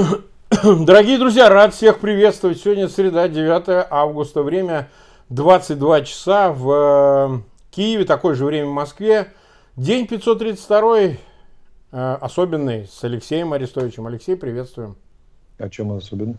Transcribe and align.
Дорогие 0.62 1.18
друзья, 1.18 1.48
рад 1.48 1.74
всех 1.74 1.98
приветствовать. 1.98 2.60
Сегодня 2.60 2.88
среда, 2.88 3.28
9 3.28 3.86
августа, 3.90 4.42
время 4.42 4.88
22 5.28 6.02
часа 6.02 6.52
в 6.52 6.70
э, 6.72 7.40
Киеве, 7.70 8.04
такое 8.04 8.34
же 8.34 8.44
время 8.44 8.68
в 8.68 8.72
Москве. 8.72 9.32
День 9.76 10.06
532, 10.06 10.98
э, 10.98 11.16
особенный, 11.92 12.86
с 12.86 13.02
Алексеем 13.04 13.52
Арестовичем. 13.52 14.06
Алексей, 14.06 14.36
приветствуем. 14.36 14.96
А 15.58 15.68
чем 15.68 15.90
он 15.90 15.98
особенный? 15.98 16.36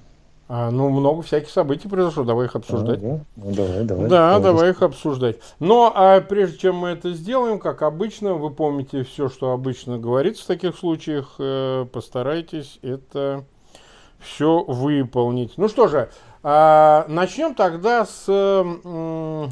А, 0.53 0.69
ну, 0.69 0.89
много 0.89 1.21
всяких 1.21 1.49
событий 1.49 1.87
произошло, 1.87 2.25
давай 2.25 2.47
их 2.47 2.55
обсуждать. 2.57 2.99
А, 2.99 3.01
да? 3.01 3.19
Ну, 3.37 3.53
давай, 3.53 3.83
давай. 3.85 4.09
Да, 4.09 4.27
давай, 4.31 4.41
давай 4.41 4.69
их 4.71 4.81
обсуждать. 4.81 5.37
Но 5.59 5.93
а 5.95 6.19
прежде 6.19 6.57
чем 6.57 6.75
мы 6.75 6.89
это 6.89 7.13
сделаем, 7.13 7.57
как 7.57 7.83
обычно, 7.83 8.33
вы 8.33 8.49
помните 8.49 9.03
все, 9.03 9.29
что 9.29 9.51
обычно 9.51 9.97
говорится 9.97 10.43
в 10.43 10.47
таких 10.47 10.77
случаях, 10.77 11.35
э, 11.39 11.85
постарайтесь 11.93 12.79
это 12.81 13.45
все 14.21 14.63
выполнить. 14.63 15.53
Ну 15.57 15.67
что 15.67 15.87
же, 15.87 16.09
а, 16.43 17.05
начнем 17.07 17.55
тогда 17.55 18.05
с, 18.05 18.25
а, 18.27 19.49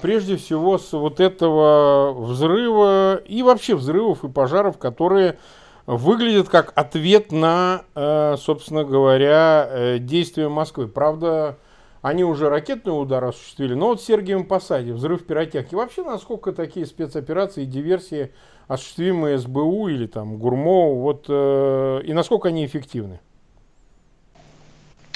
прежде 0.00 0.36
всего, 0.36 0.78
с 0.78 0.92
вот 0.92 1.20
этого 1.20 2.12
взрыва 2.12 3.16
и 3.16 3.42
вообще 3.42 3.74
взрывов 3.74 4.24
и 4.24 4.28
пожаров, 4.28 4.78
которые 4.78 5.38
выглядит 5.86 6.48
как 6.48 6.72
ответ 6.76 7.32
на, 7.32 7.84
э, 7.94 8.36
собственно 8.38 8.84
говоря, 8.84 9.68
э, 9.68 9.98
действия 9.98 10.48
Москвы. 10.48 10.88
Правда, 10.88 11.58
они 12.00 12.24
уже 12.24 12.48
ракетный 12.48 12.90
удар 12.90 13.24
осуществили, 13.24 13.74
но 13.74 13.88
вот 13.88 14.00
в 14.00 14.04
Сергиевом 14.04 14.46
Посаде, 14.46 14.92
взрыв 14.92 15.26
пиротехники. 15.26 15.74
Вообще, 15.74 16.02
насколько 16.02 16.52
такие 16.52 16.86
спецоперации 16.86 17.64
и 17.64 17.66
диверсии 17.66 18.32
осуществимые 18.66 19.38
СБУ 19.38 19.88
или 19.88 20.06
там 20.06 20.38
ГУРМО, 20.38 20.94
вот, 20.94 21.26
э, 21.28 22.00
и 22.04 22.12
насколько 22.12 22.48
они 22.48 22.64
эффективны? 22.64 23.20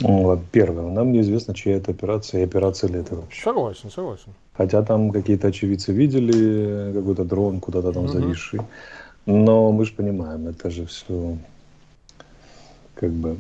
Ну, 0.01 0.41
первое, 0.53 0.91
нам 0.91 1.13
неизвестно, 1.13 1.55
чья 1.55 1.77
это 1.77 1.91
операция 1.91 2.41
и 2.41 2.45
операция 2.45 2.89
ли 2.89 3.01
это 3.01 3.17
вообще. 3.17 3.43
Согласен, 3.43 3.91
согласен. 3.91 4.33
Хотя 4.53 4.83
там 4.83 5.11
какие-то 5.11 5.49
очевидцы 5.49 5.93
видели 5.93 6.93
какой-то 6.93 7.25
дрон 7.25 7.61
куда-то 7.61 7.93
там 7.93 8.05
угу. 8.05 8.13
зависший. 8.13 8.61
Но 9.27 9.73
мы 9.73 9.85
же 9.85 9.93
понимаем, 9.93 10.49
это 10.49 10.71
же 10.71 10.87
все 10.87 11.37
как 12.95 13.11
бы 13.11 13.39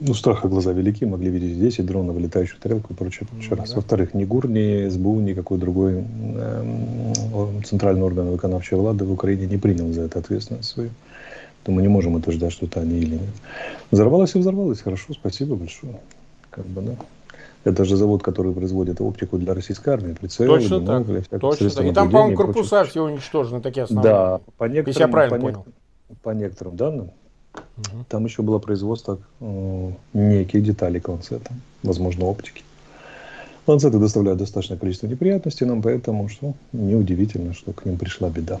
ну, 0.00 0.14
страха 0.14 0.48
глаза 0.48 0.72
велики, 0.72 1.04
могли 1.04 1.30
видеть 1.30 1.58
10 1.58 1.84
дронов, 1.84 2.18
летающую 2.18 2.60
тарелку 2.60 2.92
и 2.92 2.96
прочее. 2.96 3.26
прочее. 3.28 3.50
Ну. 3.50 3.56
Да. 3.56 3.74
Во-вторых, 3.74 4.14
ни 4.14 4.24
ГУР, 4.24 4.48
ни 4.48 4.88
СБУ, 4.88 5.20
никакой 5.20 5.58
другой 5.58 6.04
э, 6.36 7.60
центральный 7.64 8.02
орган 8.02 8.30
выконавчей 8.30 8.76
влады 8.76 9.04
в 9.04 9.12
Украине 9.12 9.46
не 9.46 9.56
принял 9.56 9.92
за 9.92 10.02
это 10.02 10.20
ответственность 10.20 10.68
свою. 10.68 10.90
То 11.64 11.72
мы 11.72 11.82
не 11.82 11.88
можем 11.88 12.14
утверждать, 12.14 12.52
что 12.52 12.66
это 12.66 12.80
они 12.80 12.98
или 12.98 13.16
нет. 13.16 13.34
Взорвалось 13.90 14.34
и 14.34 14.38
взорвалось. 14.38 14.80
Хорошо, 14.80 15.12
спасибо 15.12 15.56
большое. 15.56 16.00
Как 16.50 16.66
бы, 16.66 16.82
да. 16.82 16.96
Это 17.64 17.84
же 17.84 17.96
завод, 17.96 18.22
который 18.22 18.52
производит 18.52 19.00
оптику 19.00 19.36
для 19.36 19.52
российской 19.52 19.90
армии, 19.90 20.12
прицелы, 20.12 20.58
Точно 20.58 20.80
бинокль, 20.80 21.20
так. 21.28 21.40
Точно 21.40 21.70
так. 21.70 21.84
И 21.84 21.92
там, 21.92 22.10
по-моему, 22.10 22.36
корпуса 22.36 22.84
все 22.84 23.04
уничтожены, 23.04 23.60
такие 23.60 23.82
основные. 23.82 24.10
Да, 24.10 24.40
по 24.56 24.64
некоторым, 24.64 24.86
Если 24.86 25.00
я 25.00 25.08
правильно 25.08 25.36
по 25.36 25.42
понял. 25.42 25.64
по 26.22 26.30
некоторым 26.30 26.76
данным, 26.76 27.10
угу. 27.54 28.04
там 28.08 28.24
еще 28.24 28.42
было 28.42 28.58
производство 28.58 29.18
э, 29.40 29.92
неких 30.14 30.62
деталей 30.62 31.02
ланцета, 31.04 31.52
возможно, 31.82 32.26
оптики. 32.26 32.62
Ланцеты 33.66 33.98
доставляют 33.98 34.38
достаточное 34.38 34.78
количество 34.78 35.08
неприятностей 35.08 35.66
нам, 35.66 35.82
поэтому 35.82 36.28
что 36.28 36.54
неудивительно, 36.72 37.52
что 37.52 37.72
к 37.72 37.84
ним 37.84 37.98
пришла 37.98 38.30
беда. 38.30 38.60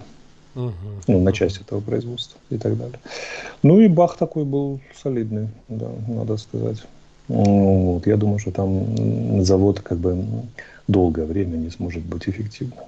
Угу. 0.58 0.72
Ну, 1.06 1.20
на 1.20 1.32
часть 1.32 1.60
этого 1.60 1.80
производства 1.80 2.38
и 2.50 2.58
так 2.58 2.76
далее. 2.76 2.98
Ну 3.62 3.80
и 3.80 3.86
бах 3.86 4.16
такой 4.16 4.44
был 4.44 4.80
солидный, 5.00 5.48
да, 5.68 5.88
надо 6.08 6.36
сказать. 6.36 6.82
Вот. 7.28 8.06
Я 8.06 8.16
думаю, 8.16 8.40
что 8.40 8.50
там 8.50 9.44
завод 9.44 9.80
как 9.80 9.98
бы 9.98 10.24
долгое 10.88 11.26
время 11.26 11.56
не 11.56 11.70
сможет 11.70 12.02
быть 12.02 12.28
эффективным, 12.28 12.78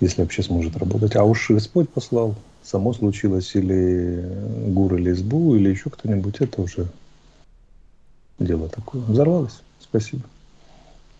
если 0.00 0.22
вообще 0.22 0.42
сможет 0.42 0.76
работать. 0.76 1.14
А 1.14 1.22
уж 1.22 1.48
Господь 1.50 1.88
послал, 1.90 2.34
само 2.64 2.92
случилось, 2.92 3.54
или 3.54 4.24
ГУР, 4.68 4.96
или 4.96 5.12
СБУ, 5.12 5.54
или 5.54 5.68
еще 5.68 5.90
кто-нибудь, 5.90 6.40
это 6.40 6.60
уже 6.60 6.88
дело 8.40 8.68
такое. 8.68 9.02
Взорвалось. 9.02 9.62
Спасибо. 9.80 10.24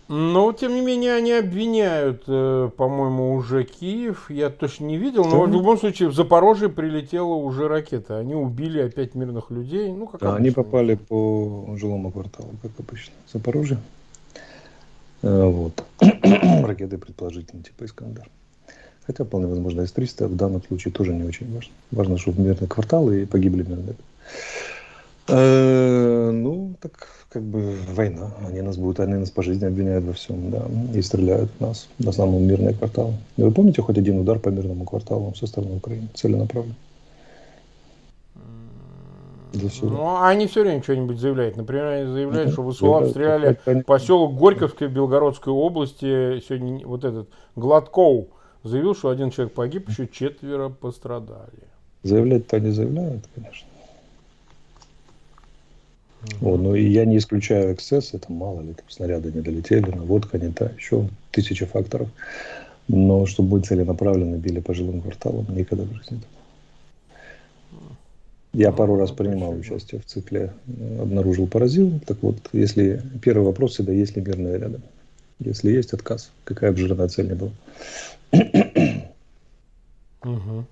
Но, 0.09 0.53
тем 0.53 0.75
не 0.75 0.82
менее, 0.82 1.15
они 1.15 1.32
обвиняют, 1.32 2.25
э, 2.26 2.70
по-моему, 2.76 3.34
уже 3.34 3.65
Киев. 3.65 4.31
Я 4.31 4.50
точно 4.50 4.84
не 4.84 4.98
видел, 4.98 5.25
но 5.25 5.42
в 5.42 5.50
любом 5.50 5.78
случае 5.78 6.10
в 6.10 6.15
Запорожье 6.15 6.69
прилетела 6.69 7.34
уже 7.34 7.69
ракета. 7.69 8.19
Они 8.19 8.34
убили 8.34 8.81
опять 8.81 9.14
мирных 9.14 9.50
людей. 9.50 9.91
Ну, 9.93 10.06
как 10.06 10.20
да, 10.20 10.37
они 10.37 10.50
попали 10.50 10.97
по 10.97 11.75
жилому 11.76 12.10
кварталу, 12.10 12.50
как 12.60 12.72
обычно. 12.78 13.14
Запорожье. 13.32 13.78
Э, 15.22 15.47
вот. 15.47 15.82
Ракеты 16.00 16.98
предположительно 16.98 17.62
типа 17.62 17.87
Искандер. 17.87 18.28
Хотя, 19.06 19.25
вполне 19.25 19.47
возможно, 19.47 19.87
С-300 19.87 20.28
в 20.28 20.37
данном 20.37 20.62
случае 20.62 20.93
тоже 20.93 21.14
не 21.14 21.25
очень 21.25 21.53
важно. 21.54 21.72
Важно, 21.91 22.19
чтобы 22.19 22.43
мирный 22.43 22.69
квартал 22.69 23.10
и 23.10 23.25
погибли 23.25 23.62
мирные. 23.62 23.97
Э, 25.29 26.31
ну, 26.31 26.75
так 26.81 27.09
как 27.35 27.43
бы 27.43 27.77
война. 27.89 28.31
Они 28.47 28.61
нас 28.62 28.77
будут, 28.77 29.01
они 29.01 29.15
нас 29.15 29.31
по 29.31 29.43
жизни 29.43 29.65
обвиняют 29.65 30.05
во 30.05 30.12
всем, 30.12 30.51
да, 30.51 30.67
и 30.95 31.03
стреляют 31.03 31.51
в 31.59 31.61
нас, 31.61 31.89
в 31.99 32.09
основном 32.09 32.45
мирные 32.45 32.75
кварталы. 32.75 33.15
Вы 33.37 33.51
помните 33.51 33.83
хоть 33.83 33.99
один 33.99 34.21
удар 34.21 34.39
по 34.39 34.51
мирному 34.51 34.85
кварталу 34.85 35.35
со 35.35 35.47
стороны 35.47 35.77
Украины, 35.77 36.09
целенаправленно? 36.15 36.77
Ну, 39.83 40.23
они 40.23 40.47
все 40.47 40.62
время 40.62 40.83
что-нибудь 40.83 41.19
заявляют. 41.19 41.56
Например, 41.56 41.87
они 41.87 42.12
заявляют, 42.12 42.53
что 42.53 42.69
ВСУ 42.71 42.95
обстреляли 42.95 43.56
поселок 43.87 44.37
Горьковской 44.37 44.89
Белгородской 44.89 45.53
области. 45.53 46.41
Сегодня 46.41 46.87
вот 46.87 47.05
этот 47.05 47.29
Гладкоу 47.56 48.29
заявил, 48.62 48.95
что 48.95 49.11
один 49.11 49.31
человек 49.31 49.55
погиб, 49.55 49.89
еще 49.89 50.09
четверо 50.09 50.69
пострадали. 50.69 51.69
Заявлять-то 52.03 52.56
они 52.56 52.71
заявляют, 52.71 53.25
конечно. 53.35 53.69
Вот, 56.41 56.61
ну 56.61 56.75
и 56.75 56.87
я 56.87 57.05
не 57.05 57.19
исключаю 57.19 57.75
эксцесс, 57.75 58.15
это 58.15 58.33
мало 58.33 58.61
ли, 58.61 58.75
там 58.75 58.89
снаряды 58.89 59.33
не 59.33 59.41
долетели, 59.41 59.91
наводка 59.91 60.39
не 60.39 60.51
та, 60.53 60.71
еще 60.77 61.09
тысяча 61.31 61.67
факторов. 61.67 62.09
Но 62.89 63.27
чтобы 63.27 63.59
мы 63.59 63.61
целенаправленно 63.62 64.37
били 64.37 64.61
по 64.61 64.75
жилым 64.75 65.01
кварталам, 65.01 65.47
никогда 65.55 65.85
в 65.85 65.95
жизни. 65.95 66.21
Я 68.53 68.71
ну, 68.71 68.77
пару 68.77 68.97
раз 68.97 69.11
принимал 69.11 69.53
участие 69.53 70.01
в 70.01 70.07
цикле 70.07 70.53
«Обнаружил, 71.01 71.49
поразил». 71.49 71.99
Так 72.07 72.19
вот, 72.23 72.37
если 72.53 73.03
первый 73.21 73.45
вопрос 73.45 73.73
всегда, 73.73 73.93
есть 73.93 74.17
ли 74.17 74.23
мирное 74.23 74.59
рядом? 74.59 74.83
Если 75.41 75.73
есть 75.73 75.93
отказ, 75.93 76.31
какая 76.45 76.71
бы 76.71 76.79
жирная 76.79 77.09
цель 77.09 77.29
не 77.29 77.35
была. 77.35 77.51
Угу. 80.23 80.67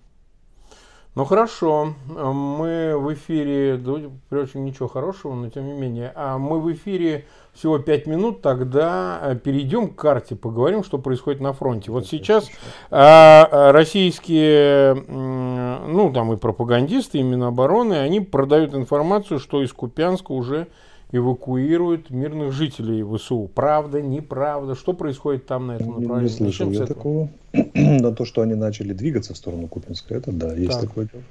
Ну 1.15 1.27
хорошо, 1.27 1.95
мы 2.09 2.97
в 2.97 3.13
эфире, 3.13 3.79
впрочем, 4.27 4.65
ничего 4.65 4.89
хорошего, 4.89 5.35
но 5.35 5.51
тем 5.51 5.67
не 5.67 5.75
менее, 5.75 6.11
а 6.15 6.39
мы 6.39 6.59
в 6.59 6.73
эфире 6.73 7.27
всего 7.53 7.79
5 7.79 8.07
минут, 8.07 8.41
тогда 8.41 9.21
э, 9.23 9.37
перейдем 9.37 9.89
к 9.89 9.97
карте, 9.97 10.37
поговорим, 10.37 10.83
что 10.83 10.97
происходит 10.97 11.43
на 11.43 11.53
фронте. 11.53 11.93
Вот 11.93 12.07
сейчас 12.07 12.49
а, 12.91 13.73
российские, 13.73 14.95
ну 14.95 16.11
там 16.15 16.33
и 16.33 16.39
пропагандисты, 16.39 17.19
и 17.19 17.23
Минобороны, 17.23 17.99
они 17.99 18.21
продают 18.21 18.73
информацию, 18.73 19.39
что 19.39 19.63
из 19.63 19.71
Купянска 19.71 20.33
уже 20.33 20.69
эвакуируют 21.13 22.11
мирных 22.11 22.53
жителей 22.53 23.05
ВСУ. 23.05 23.51
Правда, 23.55 24.01
неправда? 24.01 24.75
Что 24.75 24.95
происходит 24.95 25.47
там 25.47 25.67
на 25.67 25.73
этом 25.73 26.01
направлении? 26.01 26.23
Не 26.23 26.29
слышал 26.29 26.71
я 26.71 26.87
такого. 26.87 27.29
На 27.75 28.13
то, 28.13 28.25
что 28.25 28.41
они 28.41 28.55
начали 28.55 28.95
двигаться 28.95 29.35
в 29.35 29.37
сторону 29.37 29.69
Купинска, 29.69 30.15
это 30.15 30.33
да, 30.33 30.55
есть 30.55 30.73
так. 30.73 30.89
такое 30.89 31.09
дело. 31.13 31.23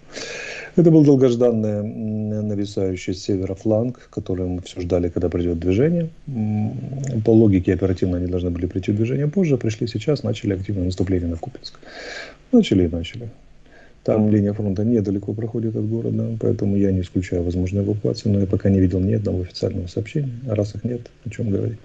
Это 0.76 0.92
был 0.92 1.04
долгожданный 1.04 1.84
нависающий 2.44 3.14
с 3.14 3.24
севера 3.24 3.56
фланг, 3.56 4.08
который 4.12 4.46
мы 4.46 4.62
все 4.62 4.80
ждали, 4.82 5.10
когда 5.10 5.30
придет 5.30 5.60
движение. 5.60 6.10
По 7.26 7.32
логике 7.32 7.74
оперативно 7.74 8.18
они 8.18 8.28
должны 8.28 8.52
были 8.52 8.68
прийти 8.68 8.92
в 8.92 8.96
движение 8.96 9.28
позже, 9.28 9.58
пришли 9.58 9.88
сейчас, 9.88 10.24
начали 10.24 10.54
активное 10.54 10.86
наступление 10.86 11.28
на 11.28 11.38
Купинск. 11.38 11.80
Начали 12.52 12.86
и 12.86 12.88
начали. 12.88 13.30
Там 14.04 14.32
линия 14.32 14.54
фронта 14.54 14.84
недалеко 14.84 15.34
проходит 15.34 15.76
от 15.76 15.88
города, 15.88 16.38
поэтому 16.40 16.76
я 16.76 16.92
не 16.92 17.02
исключаю 17.02 17.44
возможную 17.44 17.86
эвакуацию, 17.86 18.34
но 18.34 18.40
я 18.40 18.48
пока 18.48 18.70
не 18.70 18.80
видел 18.80 19.00
ни 19.00 19.14
одного 19.14 19.42
официального 19.42 19.88
сообщения. 19.88 20.32
А 20.50 20.56
раз 20.56 20.74
их 20.74 20.84
нет, 20.84 21.02
о 21.26 21.30
чем 21.30 21.52
говорить. 21.52 21.78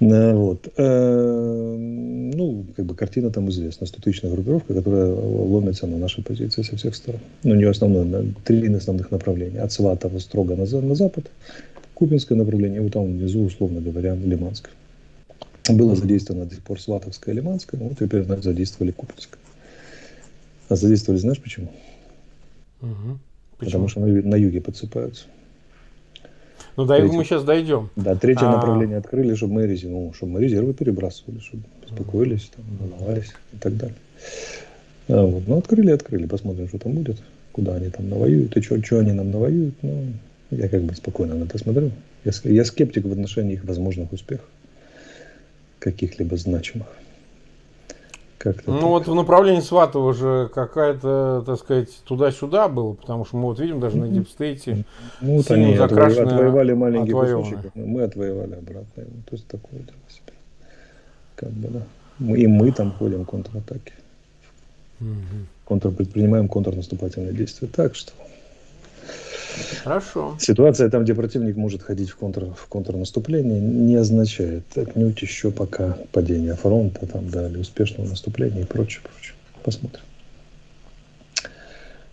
Вот. 0.00 0.72
Э, 0.78 1.76
ну, 1.78 2.64
как 2.74 2.86
бы 2.86 2.94
картина 2.94 3.30
там 3.30 3.50
известна. 3.50 3.86
Стотычная 3.86 4.32
группировка, 4.32 4.74
которая 4.74 5.12
ломится 5.12 5.86
на 5.86 5.98
наши 5.98 6.22
позиции 6.22 6.62
со 6.62 6.76
всех 6.76 6.94
сторон. 6.94 7.20
Ну, 7.44 7.52
у 7.52 7.54
нее 7.54 7.68
основное, 7.68 8.24
три 8.44 8.74
основных 8.74 9.10
направления. 9.10 9.60
От 9.60 9.72
Сватова 9.72 10.18
строго 10.18 10.56
на, 10.56 10.64
на 10.64 10.94
запад, 10.94 11.30
Купинское 11.94 12.36
направление, 12.36 12.80
вот 12.80 12.94
там 12.94 13.04
внизу, 13.04 13.44
условно 13.44 13.80
говоря, 13.80 14.16
Лиманское. 14.16 14.72
Было 15.68 15.94
задействовано 15.94 16.46
до 16.46 16.54
сих 16.54 16.64
пор 16.64 16.80
Сватовское 16.80 17.34
и 17.34 17.36
Лиманское, 17.36 17.78
вот 17.78 17.98
теперь 17.98 18.24
задействовали 18.42 18.92
Купинское. 18.92 19.39
А 20.70 20.76
задействовали, 20.76 21.18
знаешь 21.18 21.42
почему? 21.42 21.68
Угу. 22.80 22.90
Почему? 22.90 23.18
Потому 23.58 23.88
что 23.88 24.00
на, 24.00 24.06
на 24.06 24.36
юге 24.36 24.60
подсыпаются. 24.60 25.24
Ну, 26.76 26.86
до 26.86 26.94
этого 26.94 27.12
мы 27.12 27.24
сейчас 27.24 27.42
дойдем. 27.42 27.90
Да, 27.96 28.14
третье 28.14 28.46
а... 28.46 28.52
направление 28.52 28.98
открыли, 28.98 29.34
чтобы 29.34 29.54
мы, 29.54 29.78
ну, 29.82 30.12
чтобы 30.14 30.32
мы 30.32 30.40
резервы 30.40 30.72
перебрасывали, 30.72 31.40
чтобы 31.40 31.64
беспокоились, 31.82 32.52
там, 32.54 32.64
волновались 32.78 33.32
и 33.52 33.56
так 33.56 33.76
далее. 33.76 33.96
А, 35.08 35.26
вот. 35.26 35.42
Ну, 35.48 35.58
открыли, 35.58 35.90
открыли, 35.90 36.26
посмотрим, 36.26 36.68
что 36.68 36.78
там 36.78 36.92
будет, 36.92 37.20
куда 37.50 37.74
они 37.74 37.90
там 37.90 38.08
навоюют 38.08 38.56
и 38.56 38.62
что 38.62 38.98
они 39.00 39.12
нам 39.12 39.32
навоюют. 39.32 39.74
Ну, 39.82 40.12
я 40.52 40.68
как 40.68 40.82
бы 40.82 40.94
спокойно 40.94 41.34
на 41.34 41.44
это 41.44 41.58
смотрю. 41.58 41.90
Я, 42.24 42.30
я 42.44 42.64
скептик 42.64 43.04
в 43.04 43.12
отношении 43.12 43.54
их 43.54 43.64
возможных 43.64 44.12
успехов, 44.12 44.46
каких-либо 45.80 46.36
значимых. 46.36 46.86
Как-то 48.40 48.70
ну 48.70 48.78
так. 48.78 48.88
вот 48.88 49.06
в 49.06 49.14
направлении 49.14 49.60
Сватова 49.60 50.14
же 50.14 50.50
какая-то, 50.54 51.42
так 51.44 51.58
сказать, 51.58 51.90
туда-сюда 52.04 52.68
было, 52.68 52.94
потому 52.94 53.26
что 53.26 53.36
мы 53.36 53.42
вот 53.42 53.60
видим 53.60 53.80
даже 53.80 53.98
на 53.98 54.08
дипстейте 54.08 54.86
ну, 55.20 55.36
вот 55.36 55.50
они 55.50 55.74
отвоевали 55.74 56.72
маленький 56.72 57.12
кусочек, 57.12 57.58
мы 57.74 58.02
отвоевали 58.02 58.54
обратно. 58.54 59.04
То 59.04 59.32
есть 59.32 59.46
такое 59.46 59.80
дело 59.80 59.98
себе. 60.08 60.32
Как 61.34 61.50
бы, 61.50 61.68
да. 61.68 61.82
Мы, 62.18 62.38
и 62.38 62.46
мы 62.46 62.72
там 62.72 62.92
ходим 62.92 63.24
в 63.24 63.26
контратаке. 63.26 63.92
Угу. 65.00 65.10
Контр, 65.66 65.90
предпринимаем 65.90 66.48
контрнаступательные 66.48 67.34
действия. 67.34 67.68
Так 67.68 67.94
что 67.94 68.12
Хорошо. 69.82 70.36
Ситуация 70.38 70.90
там, 70.90 71.04
где 71.04 71.14
противник 71.14 71.56
может 71.56 71.82
ходить 71.82 72.10
в, 72.10 72.16
контр, 72.16 72.46
в 72.54 72.66
контрнаступление, 72.68 73.60
не 73.60 73.96
означает 73.96 74.64
отнюдь 74.76 75.20
еще 75.22 75.50
пока 75.50 75.96
падение 76.12 76.54
фронта 76.54 77.06
там, 77.06 77.28
да, 77.30 77.48
или 77.48 77.58
успешного 77.58 78.08
наступления 78.08 78.62
и 78.62 78.66
прочее, 78.66 79.02
прочее. 79.02 79.34
Посмотрим. 79.62 80.02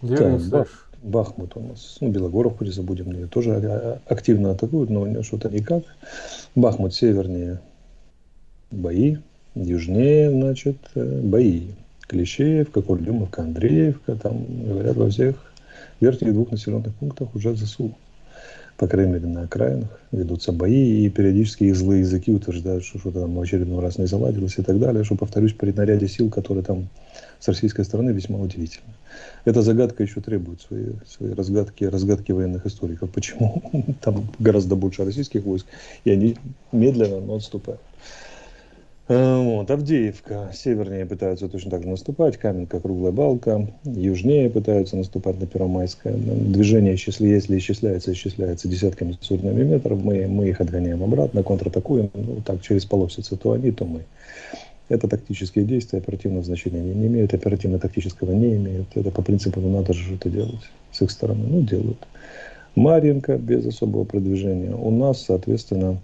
Так, 0.01 0.41
Бах, 0.49 0.89
Бахмут 1.01 1.55
у 1.55 1.59
нас, 1.61 1.97
ну, 2.01 2.09
Белогоровку 2.09 2.63
не 2.63 2.71
забудем, 2.71 3.11
ее 3.11 3.27
тоже 3.27 3.53
а, 3.53 3.59
а, 3.63 3.99
активно 4.13 4.51
атакуют, 4.51 4.89
но 4.89 5.23
что-то 5.23 5.49
никак. 5.49 5.83
Бахмут 6.55 6.93
севернее 6.93 7.59
бои, 8.71 9.17
южнее, 9.55 10.29
значит, 10.29 10.77
э, 10.95 11.21
бои. 11.21 11.69
Клещеевка, 12.07 12.81
Курдюмовка, 12.81 13.41
Андреевка, 13.41 14.15
там, 14.15 14.45
говорят, 14.65 14.95
во 14.95 15.09
всех 15.09 15.46
верхних 15.99 16.33
двух 16.33 16.51
населенных 16.51 16.93
пунктах 16.95 17.33
уже 17.35 17.55
ЗСУ. 17.55 17.95
По 18.77 18.87
крайней 18.87 19.13
мере, 19.13 19.25
на 19.25 19.41
окраинах 19.41 19.89
ведутся 20.11 20.51
бои, 20.51 21.05
и 21.05 21.09
периодически 21.09 21.63
их 21.63 21.75
злые 21.75 22.01
языки 22.01 22.31
утверждают, 22.31 22.85
что 22.85 22.99
что-то 22.99 23.21
там 23.21 23.33
в 23.33 23.41
очередной 23.41 23.81
раз 23.81 23.97
не 23.97 24.05
заладилось 24.05 24.59
и 24.59 24.61
так 24.61 24.79
далее, 24.79 25.03
что, 25.03 25.15
повторюсь, 25.15 25.53
при 25.53 25.71
наряде 25.71 26.07
сил, 26.07 26.29
которые 26.29 26.63
там 26.63 26.87
с 27.39 27.47
российской 27.47 27.83
стороны 27.85 28.11
весьма 28.11 28.37
удивительно. 28.37 28.93
Эта 29.45 29.63
загадка 29.63 30.03
еще 30.03 30.21
требует 30.21 30.61
свои, 30.61 30.85
свои 31.07 31.33
разгадки, 31.33 31.85
разгадки 31.85 32.31
военных 32.31 32.67
историков. 32.67 33.09
Почему 33.09 33.63
там 34.01 34.29
гораздо 34.37 34.75
больше 34.75 35.03
российских 35.05 35.43
войск, 35.43 35.65
и 36.03 36.11
они 36.11 36.37
медленно, 36.71 37.19
но 37.19 37.35
отступают. 37.35 37.81
Э, 39.09 39.41
вот, 39.41 39.71
Авдеевка. 39.71 40.51
Севернее 40.53 41.05
пытаются 41.05 41.47
точно 41.47 41.71
так 41.71 41.83
же 41.83 41.89
наступать. 41.89 42.37
Каменка, 42.37 42.79
Круглая 42.79 43.11
Балка. 43.11 43.67
Южнее 43.85 44.49
пытаются 44.49 44.97
наступать 44.97 45.39
на 45.39 45.47
Первомайское. 45.47 46.13
Движение, 46.13 46.93
если, 46.93 47.27
если 47.27 47.57
исчисляется, 47.57 48.11
исчисляется 48.11 48.67
десятками, 48.67 49.17
сотнями 49.21 49.63
метров. 49.63 50.03
Мы, 50.03 50.27
мы 50.27 50.49
их 50.49 50.59
отгоняем 50.59 51.03
обратно, 51.03 51.43
контратакуем. 51.43 52.09
Ну, 52.13 52.41
так, 52.45 52.61
через 52.61 52.85
полосицы 52.85 53.37
то 53.37 53.53
они, 53.53 53.71
то 53.71 53.85
мы. 53.85 54.01
Это 54.89 55.07
тактические 55.07 55.65
действия, 55.65 55.99
оперативного 55.99 56.43
значения 56.43 56.79
не, 56.79 56.93
не 56.93 57.07
имеют, 57.07 57.33
оперативно-тактического 57.33 58.31
не 58.31 58.55
имеют. 58.55 58.87
Это 58.95 59.11
по 59.11 59.21
принципу, 59.21 59.59
ну, 59.59 59.69
надо 59.69 59.93
же 59.93 60.03
что-то 60.03 60.29
делать 60.29 60.69
с 60.91 61.01
их 61.01 61.11
стороны. 61.11 61.45
Ну, 61.47 61.61
делают. 61.61 62.07
Марьинка 62.75 63.37
без 63.37 63.65
особого 63.65 64.03
продвижения. 64.03 64.75
У 64.75 64.91
нас, 64.91 65.23
соответственно, 65.23 65.97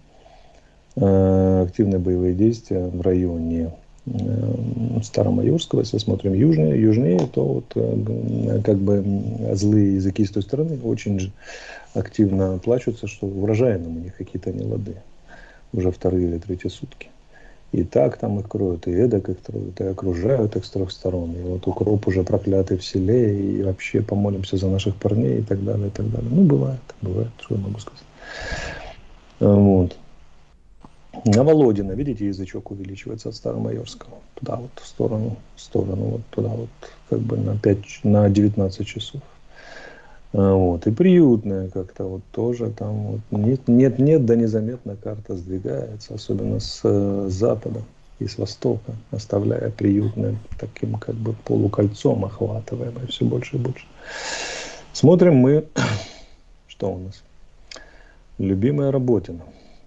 активные 0.95 2.00
боевые 2.00 2.34
действия 2.34 2.86
в 2.86 3.01
районе 3.01 3.72
э, 4.06 5.00
Старомайорского, 5.04 5.80
если 5.80 5.98
смотрим 5.98 6.34
южнее, 6.34 6.80
южнее, 6.80 7.28
то 7.34 7.45
вот 7.45 7.66
э, 7.75 8.62
как 8.63 8.78
бы 8.78 9.04
злые 9.54 9.95
языки 9.95 10.25
с 10.25 10.31
той 10.31 10.44
стороны 10.44 10.80
очень 10.84 11.34
активно 11.94 12.60
плачутся, 12.63 13.07
что 13.07 13.28
урожайным 13.28 13.98
у 13.98 14.00
них 14.00 14.16
какие-то 14.16 14.51
нелады 14.51 14.95
уже 15.74 15.92
вторые 15.92 16.28
или 16.28 16.38
третьи 16.38 16.69
сутки. 16.69 17.10
И 17.72 17.84
так 17.84 18.18
там 18.18 18.39
их 18.39 18.48
кроют, 18.48 18.88
и 18.88 18.92
эдак 18.92 19.30
их 19.30 19.42
кроют, 19.42 19.81
и 19.81 19.84
окружают 19.86 20.56
их 20.56 20.63
с 20.63 20.69
трех 20.69 20.92
сторон. 20.92 21.31
И 21.31 21.42
вот 21.42 21.66
укроп 21.66 22.07
уже 22.07 22.24
проклятый 22.24 22.78
в 22.78 22.86
селе, 22.86 23.36
и 23.36 23.63
вообще 23.63 24.04
помолимся 24.04 24.57
за 24.57 24.69
наших 24.69 24.96
парней 24.96 25.39
и 25.39 25.42
так 25.42 25.63
далее, 25.63 25.88
и 25.88 25.89
так 25.89 26.12
далее. 26.12 26.30
Ну, 26.31 26.44
бывает, 26.44 26.81
бывает, 27.01 27.30
что 27.39 27.56
я 27.56 27.62
могу 27.62 27.80
сказать. 27.80 28.04
Вот. 29.39 29.98
На 31.25 31.44
Володина, 31.44 31.92
видите, 31.92 32.25
язычок 32.25 32.71
увеличивается 32.71 33.30
от 33.30 33.36
Старомайорского. 33.36 34.18
Туда 34.36 34.56
вот, 34.56 34.71
в 34.75 34.88
сторону, 34.88 35.38
в 35.56 35.62
сторону, 35.62 36.06
вот 36.06 36.21
туда 36.31 36.50
вот, 36.50 36.69
как 37.10 37.19
бы 37.19 37.38
на 37.38 37.57
5, 37.57 37.77
на 38.04 38.30
19 38.30 38.88
часов. 38.88 39.21
А, 40.33 40.54
вот. 40.54 40.88
И 40.88 40.92
приютная 40.92 41.69
как-то 41.69 42.06
вот 42.06 42.21
тоже 42.31 42.71
там 42.71 42.94
вот 42.94 43.21
нет, 43.31 43.68
нет, 43.68 44.00
нет, 44.00 44.25
да 44.25 44.36
незаметно 44.36 44.95
карта 44.95 45.38
сдвигается, 45.38 46.15
особенно 46.15 46.60
с 46.60 46.81
э, 46.83 47.27
запада 47.30 47.81
и 48.19 48.27
с 48.27 48.38
востока, 48.38 48.94
оставляя 49.12 49.69
приютное 49.69 50.36
таким 50.60 50.95
как 50.95 51.15
бы 51.15 51.33
полукольцом 51.45 52.25
охватываемое 52.25 53.06
все 53.07 53.24
больше 53.24 53.57
и 53.57 53.60
больше. 53.60 53.86
Смотрим 54.94 55.36
мы, 55.36 55.65
что 56.68 56.92
у 56.92 56.98
нас. 56.98 57.21
Любимое 58.39 58.92
Работино, 58.92 59.44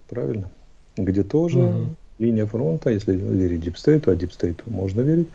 правильно? 0.09 0.51
Где 0.97 1.23
тоже 1.23 1.59
угу. 1.59 1.87
линия 2.19 2.47
фронта, 2.47 2.91
если 2.91 3.15
верить 3.15 3.61
DeepState 3.61 4.02
у, 4.02 4.11
а 4.11 4.17
DeepState 4.17 4.60
у 4.60 4.65
можно 4.67 5.01
верить, 5.01 5.29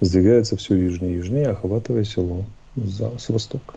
сдвигается 0.00 0.56
все 0.56 0.74
южнее 0.74 1.14
и 1.14 1.16
южнее, 1.16 1.48
охватывая 1.48 2.04
село 2.04 2.44
за, 2.76 3.16
с 3.18 3.28
востока. 3.28 3.74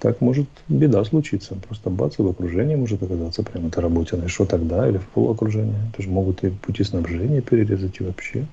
Так 0.00 0.20
может 0.20 0.46
беда 0.68 1.04
случиться. 1.04 1.56
Просто 1.66 1.90
бац, 1.90 2.18
в 2.18 2.26
окружении 2.26 2.76
может 2.76 3.02
оказаться 3.02 3.42
прямо 3.42 3.68
это 3.68 3.80
Работино. 3.80 4.26
И 4.26 4.28
что 4.28 4.44
тогда? 4.44 4.88
Или 4.88 4.98
в 4.98 5.08
полуокружении. 5.08 5.74
Это 5.92 6.02
же 6.02 6.08
могут 6.08 6.44
и 6.44 6.50
пути 6.50 6.84
снабжения 6.84 7.40
перерезать 7.40 8.00
и 8.00 8.04
вообще. 8.04 8.46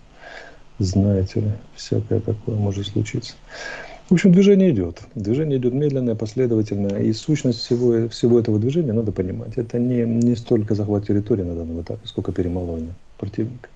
Знаете 0.80 1.41
ли, 1.41 1.51
всякое 1.75 2.19
такое 2.19 2.56
может 2.56 2.88
случиться. 2.88 3.36
В 4.10 4.13
общем, 4.13 4.31
движение 4.31 4.69
идет. 4.69 5.02
Движение 5.16 5.58
идет 5.58 5.74
медленное, 5.74 6.13
последовательное. 6.13 7.01
И 7.01 7.12
сущность 7.12 7.60
всего, 7.60 8.08
всего 8.10 8.39
этого 8.39 8.60
движения 8.60 8.94
надо 8.94 9.12
понимать. 9.12 9.53
Это 9.58 9.79
не, 9.79 10.03
не 10.03 10.36
столько 10.36 10.75
захват 10.75 11.08
территории 11.08 11.41
на 11.41 11.56
данном 11.56 11.82
этапе, 11.82 12.06
сколько 12.06 12.32
перемалывание 12.32 12.94
противника. 13.18 13.68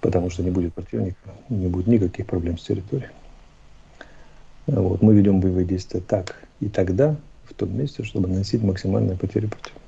Потому 0.00 0.30
что 0.30 0.42
не 0.42 0.50
будет 0.50 0.74
противника, 0.74 1.16
не 1.48 1.68
будет 1.68 1.86
никаких 1.86 2.26
проблем 2.26 2.58
с 2.58 2.64
территорией. 2.64 3.10
Вот. 4.66 5.00
Мы 5.00 5.14
ведем 5.14 5.40
боевые 5.40 5.64
действия 5.64 6.00
так 6.00 6.34
и 6.58 6.68
тогда, 6.68 7.16
в 7.44 7.54
том 7.54 7.76
месте, 7.78 8.02
чтобы 8.02 8.28
наносить 8.28 8.62
максимальные 8.62 9.16
потери 9.16 9.46
противника. 9.46 9.83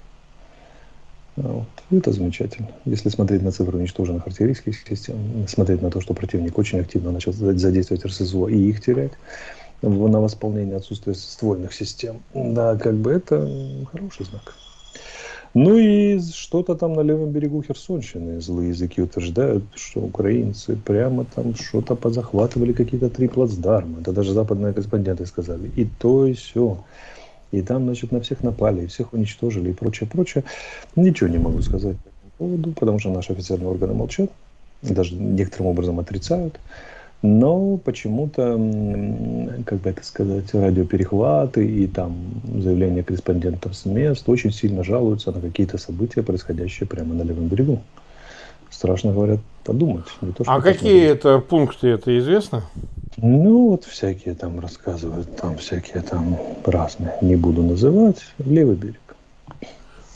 Вот. 1.36 1.66
Это 1.90 2.12
замечательно. 2.12 2.68
Если 2.86 3.10
смотреть 3.10 3.42
на 3.42 3.52
цифры 3.52 3.78
уничтоженных 3.78 4.26
артиллерийских 4.26 4.76
систем, 4.76 5.16
смотреть 5.46 5.82
на 5.82 5.90
то, 5.90 6.00
что 6.00 6.14
противник 6.14 6.56
очень 6.58 6.80
активно 6.80 7.12
начал 7.12 7.32
задействовать 7.32 8.04
РСЗО 8.04 8.48
и 8.48 8.70
их 8.70 8.80
терять, 8.80 9.12
на 9.82 10.20
восполнение 10.20 10.76
отсутствия 10.76 11.14
ствольных 11.14 11.74
систем, 11.74 12.22
да, 12.34 12.76
как 12.76 12.94
бы 12.94 13.12
это 13.12 13.46
хороший 13.92 14.24
знак. 14.24 14.54
Ну 15.52 15.78
и 15.78 16.18
что-то 16.20 16.74
там 16.74 16.92
на 16.92 17.00
левом 17.00 17.30
берегу 17.30 17.62
Херсонщины 17.62 18.42
злые 18.42 18.70
языки 18.70 19.00
утверждают, 19.00 19.64
что 19.74 20.00
украинцы 20.00 20.76
прямо 20.76 21.24
там 21.24 21.54
что-то 21.54 21.94
позахватывали, 21.94 22.74
какие-то 22.74 23.08
три 23.08 23.26
плацдарма. 23.26 24.00
Это 24.00 24.12
даже 24.12 24.32
западные 24.32 24.74
корреспонденты 24.74 25.24
сказали. 25.24 25.70
И 25.76 25.86
то, 25.86 26.26
и 26.26 26.34
все 26.34 26.84
и 27.52 27.62
там, 27.62 27.84
значит, 27.84 28.12
на 28.12 28.20
всех 28.20 28.42
напали, 28.42 28.84
и 28.84 28.86
всех 28.86 29.12
уничтожили 29.12 29.70
и 29.70 29.74
прочее, 29.74 30.08
прочее. 30.08 30.44
Ничего 30.94 31.28
не 31.28 31.38
могу 31.38 31.62
сказать 31.62 31.96
по 31.96 32.08
этому 32.08 32.32
поводу, 32.38 32.72
потому 32.72 32.98
что 32.98 33.10
наши 33.10 33.32
официальные 33.32 33.68
органы 33.68 33.94
молчат, 33.94 34.30
даже 34.82 35.14
некоторым 35.14 35.68
образом 35.68 35.98
отрицают. 36.00 36.58
Но 37.22 37.78
почему-то, 37.78 38.52
как 39.64 39.80
бы 39.80 39.90
это 39.90 40.04
сказать, 40.04 40.52
радиоперехваты 40.52 41.66
и 41.66 41.86
там 41.86 42.14
заявления 42.44 43.02
корреспондентов 43.02 43.74
с 43.74 43.86
мест 43.86 44.28
очень 44.28 44.52
сильно 44.52 44.84
жалуются 44.84 45.32
на 45.32 45.40
какие-то 45.40 45.78
события, 45.78 46.22
происходящие 46.22 46.86
прямо 46.86 47.14
на 47.14 47.22
левом 47.22 47.48
берегу. 47.48 47.80
Страшно, 48.76 49.12
говорят, 49.12 49.40
подумать. 49.64 50.04
Не 50.20 50.32
то, 50.32 50.44
а 50.46 50.60
какие 50.60 51.06
это 51.06 51.38
пункты, 51.38 51.88
это 51.88 52.18
известно? 52.18 52.62
Ну, 53.16 53.70
вот 53.70 53.84
всякие 53.84 54.34
там 54.34 54.60
рассказывают, 54.60 55.34
там 55.34 55.56
всякие 55.56 56.02
там 56.02 56.38
разные. 56.62 57.14
Не 57.22 57.36
буду 57.36 57.62
называть. 57.62 58.18
Левый 58.38 58.76
берег. 58.76 59.00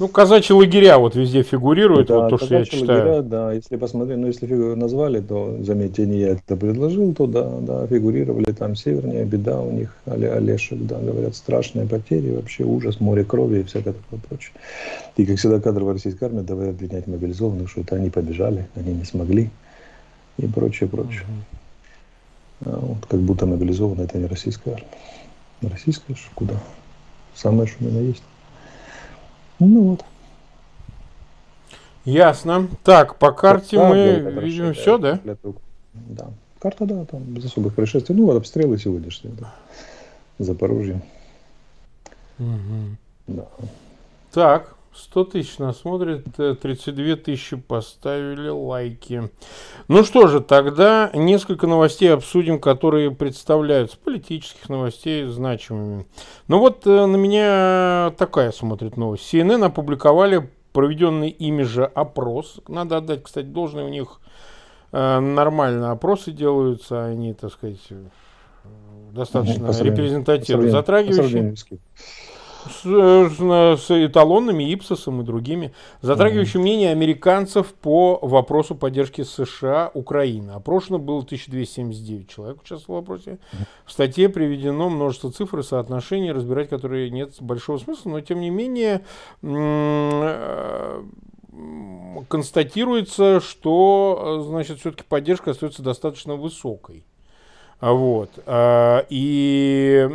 Ну, 0.01 0.09
казачьи 0.09 0.57
лагеря 0.57 0.99
вот 0.99 1.15
везде 1.15 1.43
фигурируют, 1.43 2.09
да, 2.09 2.21
вот 2.21 2.31
то, 2.31 2.39
что 2.39 2.55
я 2.55 2.65
читаю. 2.65 3.01
Лагеря, 3.01 3.23
да, 3.23 3.53
если 3.53 3.77
посмотреть, 3.77 4.17
ну, 4.17 4.29
если 4.29 4.47
фигуру 4.47 4.75
назвали, 4.75 5.21
то, 5.21 5.59
заметьте, 5.63 6.07
не 6.07 6.21
я 6.21 6.29
это 6.29 6.57
предложил, 6.57 7.13
то 7.13 7.27
да, 7.27 7.47
да, 7.61 7.87
фигурировали 7.87 8.51
там 8.53 8.77
севернее, 8.77 9.27
беда 9.27 9.61
у 9.61 9.71
них, 9.71 9.95
Олешек, 10.07 10.79
да, 10.87 10.99
говорят, 10.99 11.37
страшные 11.37 11.87
потери, 11.87 12.31
вообще 12.31 12.65
ужас, 12.65 12.99
море 12.99 13.25
крови 13.25 13.61
и 13.61 13.63
всякое 13.63 13.93
такое 13.93 14.21
прочее. 14.27 14.53
И, 15.19 15.27
как 15.27 15.37
всегда, 15.37 15.61
кадровая 15.61 15.93
российская 15.93 16.27
армия 16.27 16.43
давай 16.43 16.71
обвинять 16.71 17.07
мобилизованных, 17.07 17.69
что 17.69 17.83
это 17.83 17.97
они 17.97 18.09
побежали, 18.09 18.69
они 18.77 18.95
не 18.95 19.05
смогли 19.05 19.51
и 20.39 20.47
прочее, 20.47 20.89
прочее. 20.89 21.25
Угу. 22.65 22.73
А 22.73 22.79
вот, 22.81 23.07
как 23.07 23.21
будто 23.21 23.45
мобилизованная 23.45 24.07
это 24.07 24.17
не 24.17 24.27
российская 24.27 24.71
армия. 24.71 25.75
Российская 25.75 26.15
куда? 26.35 26.55
Самое, 27.35 27.69
что 27.69 27.85
у 27.85 27.89
меня 27.89 28.01
есть. 28.01 28.23
Ну 29.61 29.91
вот. 29.91 30.05
Ясно. 32.05 32.69
Так, 32.83 33.17
по 33.17 33.31
карте 33.31 33.77
так, 33.77 33.91
мы 33.91 34.21
да, 34.21 34.41
видим 34.41 34.75
все, 34.75 34.99
да? 34.99 35.21
Да. 35.93 36.31
Карта, 36.59 36.87
да, 36.87 37.05
там 37.05 37.23
без 37.23 37.47
особых 37.47 37.75
происшествий. 37.75 38.17
Ну, 38.17 38.27
вот 38.27 38.37
обстрелы 38.37 38.79
сегодняшние, 38.79 39.35
да. 39.35 39.55
Запорожье. 40.39 41.03
Угу. 42.39 42.97
Да. 43.29 43.47
Так, 44.33 44.75
100 44.95 45.25
тысяч 45.25 45.59
нас 45.59 45.79
смотрит, 45.79 46.27
32 46.37 47.05
э, 47.05 47.17
тысячи 47.17 47.57
поставили 47.57 48.49
лайки. 48.49 49.31
Ну 49.89 50.05
что 50.05 50.27
же, 50.27 50.41
тогда 50.41 51.11
несколько 51.15 51.67
новостей 51.67 52.13
обсудим, 52.13 52.59
которые 52.59 53.11
представляются, 53.11 53.97
политических 53.99 54.69
новостей 54.69 55.27
значимыми. 55.27 56.07
Ну 56.49 56.59
вот 56.59 56.87
э, 56.87 57.07
на 57.07 57.17
меня 57.17 58.13
такая 58.19 58.51
смотрит 58.51 58.97
новость. 58.97 59.33
CNN 59.33 59.65
опубликовали 59.65 60.51
проведенный 60.73 61.31
ими 61.31 61.63
же 61.63 61.85
опрос. 61.85 62.61
Надо 62.67 62.97
отдать, 62.97 63.23
кстати, 63.23 63.47
должное, 63.47 63.85
у 63.85 63.89
них 63.89 64.21
э, 64.93 65.21
нормально 65.21 65.93
опросы 65.93 66.33
делаются, 66.33 67.05
они, 67.05 67.33
так 67.35 67.53
сказать, 67.53 67.79
достаточно 69.13 69.71
репрезентативно 69.83 70.69
затрагивающие 70.71 71.55
с, 72.69 72.83
с 72.83 73.91
эталонными, 73.91 74.73
Ипсосом 74.73 75.21
и 75.21 75.25
другими, 75.25 75.73
затрагивающими 76.03 76.61
mm-hmm. 76.61 76.63
мнение 76.63 76.91
американцев 76.91 77.75
по 77.75 78.19
вопросу 78.23 78.75
поддержки 78.75 79.23
США 79.23 79.91
Украины. 79.95 80.53
Опрошено 80.53 80.99
было 80.99 81.19
1279 81.19 82.29
человек 82.29 82.63
участвовало 82.63 83.01
в 83.01 83.03
вопросе. 83.03 83.39
В 83.85 83.93
статье 83.93 84.29
приведено 84.29 84.89
множество 84.89 85.33
цифр 85.33 85.61
и 85.61 85.63
соотношений, 85.63 86.33
разбирать 86.33 86.69
которые 86.69 87.11
нет 87.11 87.35
большого 87.41 87.79
смысла, 87.79 88.11
но 88.11 88.21
тем 88.21 88.41
не 88.41 88.51
менее 88.51 89.03
э, 89.43 91.03
констатируется, 92.29 93.41
что 93.41 94.45
значит, 94.47 94.81
все-таки 94.81 95.05
поддержка 95.09 95.51
остается 95.51 95.83
достаточно 95.83 96.37
высокой. 96.37 97.05
Вот. 97.81 98.31
А, 98.47 99.07
и 99.09 100.09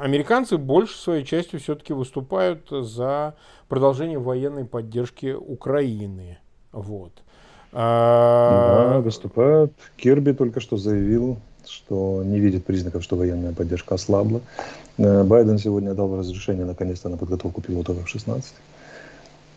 американцы 0.00 0.58
больше 0.58 0.98
своей 0.98 1.24
частью 1.24 1.60
все-таки 1.60 1.92
выступают 1.92 2.68
за 2.70 3.34
продолжение 3.68 4.18
военной 4.18 4.64
поддержки 4.64 5.32
Украины. 5.32 6.38
Вот. 6.72 7.12
А, 7.72 8.94
да, 8.94 9.00
выступают. 9.00 9.72
Кирби 9.96 10.32
только 10.32 10.60
что 10.60 10.76
заявил, 10.76 11.38
что 11.66 12.22
не 12.24 12.38
видит 12.38 12.66
признаков, 12.66 13.02
что 13.02 13.16
военная 13.16 13.54
поддержка 13.54 13.94
ослабла. 13.94 14.42
Э, 14.98 15.24
Байден 15.24 15.58
сегодня 15.58 15.94
дал 15.94 16.16
разрешение 16.18 16.66
наконец-то 16.66 17.08
на 17.08 17.16
подготовку 17.16 17.62
пилотов 17.62 17.98
F-16. 17.98 18.44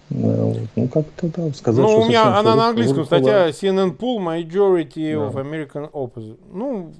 Ну, 0.10 0.88
как-то 0.94 1.28
да, 1.36 1.52
сказать, 1.54 1.84
Ну, 1.84 2.02
у 2.02 2.06
меня 2.08 2.38
она 2.38 2.56
на 2.56 2.70
английском 2.70 3.06
статья 3.06 3.50
CNN 3.50 3.98
Pool 3.98 4.20
Majority 4.20 5.14
of 5.14 5.34
American 5.34 5.90
Opposite. 5.92 6.38
Ну, 6.52 6.92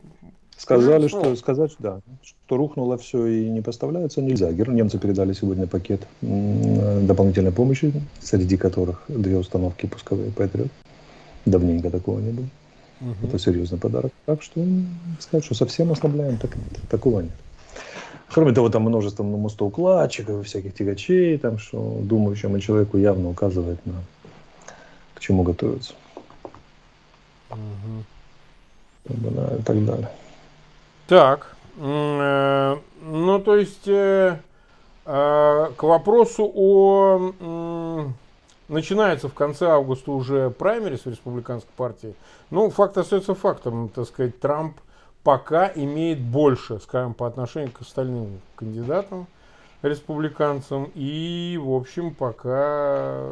Сказали, 0.58 1.10
что 1.10 1.36
сказать, 1.36 1.76
да, 1.80 2.00
что 2.24 2.56
рухнуло 2.56 2.98
все 2.98 3.28
и 3.28 3.50
не 3.50 3.62
поставляется 3.62 4.22
нельзя. 4.22 4.52
Немцы 4.52 4.98
передали 4.98 5.34
сегодня 5.34 5.68
пакет 5.68 6.08
дополнительной 6.22 7.52
помощи, 7.52 7.92
среди 8.22 8.56
которых 8.56 9.04
две 9.10 9.38
установки 9.38 9.86
пусковые 9.86 10.32
Патриот. 10.32 10.70
Давненько 11.46 11.92
такого 11.92 12.20
не 12.20 12.32
было. 12.32 12.46
Угу. 13.02 13.28
Это 13.28 13.38
серьезный 13.38 13.78
подарок. 13.78 14.14
Так 14.26 14.42
что 14.42 14.66
сказать, 15.20 15.44
что 15.44 15.56
совсем 15.56 15.92
ослабляем, 15.92 16.38
так 16.38 16.56
нет, 16.56 16.66
такого 16.90 17.20
нет. 17.20 17.32
Кроме 18.32 18.54
того, 18.54 18.70
там 18.70 18.84
множество 18.84 19.24
мостоукладчиков 19.24 20.46
всяких 20.46 20.74
тягачей, 20.74 21.38
там, 21.38 21.58
что 21.58 21.98
думающему 22.02 22.60
человеку 22.60 22.98
явно 22.98 23.30
указывает 23.30 23.86
на 23.86 23.94
к 25.14 25.20
чему 25.20 25.44
готовиться. 25.44 25.94
Угу. 27.52 28.04
И 29.06 29.64
так 29.64 29.86
далее. 29.86 30.10
Так, 31.08 31.56
э, 31.78 32.78
ну 33.04 33.40
то 33.40 33.56
есть 33.56 33.88
э, 33.88 34.40
э, 35.06 35.68
к 35.78 35.84
вопросу 35.84 36.52
о... 36.54 37.32
Э, 37.40 38.08
начинается 38.68 39.30
в 39.30 39.34
конце 39.34 39.68
августа 39.68 40.12
уже 40.12 40.50
праймерис 40.50 41.06
в 41.06 41.10
республиканской 41.10 41.72
партии. 41.78 42.16
Ну, 42.50 42.70
факт 42.70 42.98
остается 42.98 43.36
фактом, 43.36 43.90
так 43.90 44.08
сказать, 44.08 44.40
Трамп 44.40 44.78
пока 45.26 45.72
имеет 45.74 46.22
больше, 46.22 46.80
скажем, 46.80 47.16
по 47.16 47.26
отношению 47.26 47.72
к 47.72 47.82
остальным 47.82 48.40
кандидатам, 48.56 49.26
республиканцам. 49.82 50.92
И, 50.94 51.60
в 51.62 51.74
общем, 51.74 52.14
пока 52.14 53.24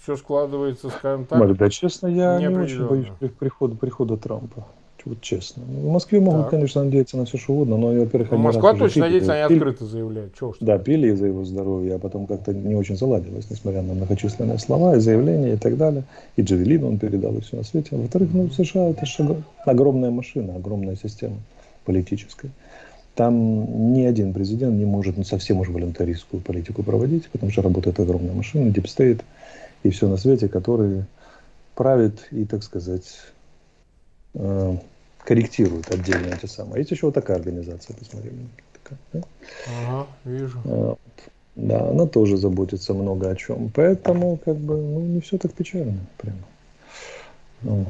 все 0.00 0.16
складывается, 0.16 0.88
скажем 0.88 1.26
так. 1.26 1.38
Марк, 1.38 1.56
да, 1.58 1.68
честно, 1.68 2.06
я 2.06 2.38
не 2.38 2.48
очень 2.48 2.88
боюсь 2.88 3.08
прихода, 3.38 3.76
прихода 3.76 4.16
Трампа 4.16 4.66
вот 5.06 5.20
честно. 5.20 5.62
В 5.64 5.88
Москве 5.88 6.18
могут, 6.18 6.42
так. 6.42 6.50
конечно, 6.50 6.82
надеяться 6.82 7.16
на 7.16 7.24
все, 7.26 7.38
что 7.38 7.52
угодно, 7.52 7.76
но, 7.76 7.92
во-первых, 7.92 8.32
ну, 8.32 8.38
Москва 8.38 8.74
точно 8.74 9.02
надеется, 9.02 9.32
они 9.32 9.48
пили, 9.48 9.58
открыто 9.58 9.86
заявляют. 9.86 10.34
Чего 10.34 10.52
что 10.52 10.64
да, 10.64 10.78
пили 10.78 11.12
из-за 11.12 11.26
его 11.26 11.44
здоровья, 11.44 11.94
а 11.94 11.98
потом 12.00 12.26
как-то 12.26 12.52
не 12.52 12.74
очень 12.74 12.96
заладилось, 12.96 13.48
несмотря 13.48 13.82
на 13.82 13.94
многочисленные 13.94 14.58
слова 14.58 14.96
и 14.96 14.98
заявления 14.98 15.54
и 15.54 15.56
так 15.56 15.76
далее. 15.76 16.02
И 16.34 16.42
Джавелин 16.42 16.82
он 16.82 16.98
передал, 16.98 17.36
и 17.36 17.40
все 17.40 17.56
на 17.56 17.62
свете. 17.62 17.90
А 17.92 17.96
во-вторых, 17.96 18.30
ну, 18.32 18.50
США 18.50 18.90
это 18.90 19.06
же 19.06 19.42
огромная 19.64 20.10
машина, 20.10 20.56
огромная 20.56 20.96
система 20.96 21.36
политическая. 21.84 22.50
Там 23.14 23.94
ни 23.94 24.02
один 24.02 24.34
президент 24.34 24.76
не 24.76 24.84
может 24.84 25.16
ну, 25.16 25.24
совсем 25.24 25.60
уж 25.60 25.68
волюнтаристскую 25.68 26.42
политику 26.42 26.82
проводить, 26.82 27.28
потому 27.28 27.50
что 27.52 27.62
работает 27.62 27.98
огромная 28.00 28.34
машина, 28.34 28.70
deep 28.70 28.93
state 28.93 29.22
и 29.84 29.90
все 29.90 30.08
на 30.08 30.16
свете, 30.16 30.48
которые 30.48 31.06
правит 31.76 32.26
и, 32.32 32.44
так 32.44 32.64
сказать, 32.64 33.04
э, 34.34 34.76
корректируют 35.26 35.90
отдельно 35.90 36.34
эти 36.34 36.46
самые. 36.46 36.78
Есть 36.78 36.92
еще 36.92 37.06
вот 37.06 37.14
такая 37.14 37.38
организация, 37.38 37.96
посмотри. 37.96 38.30
Такая, 38.72 38.98
да? 39.12 39.22
Ага, 39.66 40.06
вижу. 40.24 40.60
А, 40.64 40.68
вот. 40.68 40.98
Да, 41.56 41.90
она 41.90 42.06
тоже 42.06 42.36
заботится 42.36 42.94
много 42.94 43.30
о 43.30 43.34
чем. 43.34 43.70
Поэтому, 43.74 44.36
как 44.36 44.56
бы, 44.56 44.76
ну, 44.76 45.00
не 45.00 45.20
все 45.20 45.36
так 45.38 45.52
печально, 45.52 45.98
прямо. 46.18 46.38
Ну. 47.62 47.86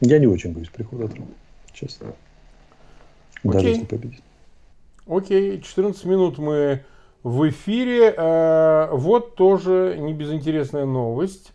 Я 0.00 0.18
не 0.18 0.26
очень 0.26 0.52
боюсь 0.52 0.70
прихода 0.70 1.08
Трампа, 1.08 1.32
честно. 1.72 2.14
Окей. 3.44 3.52
Даже 3.52 3.68
если 3.68 3.84
победить. 3.84 4.22
Окей, 5.06 5.60
14 5.60 6.04
минут 6.06 6.38
мы 6.38 6.84
в 7.22 7.48
эфире. 7.50 8.14
А, 8.16 8.90
вот 8.92 9.34
тоже 9.34 9.96
не 9.98 10.14
безинтересная 10.14 10.86
новость. 10.86 11.52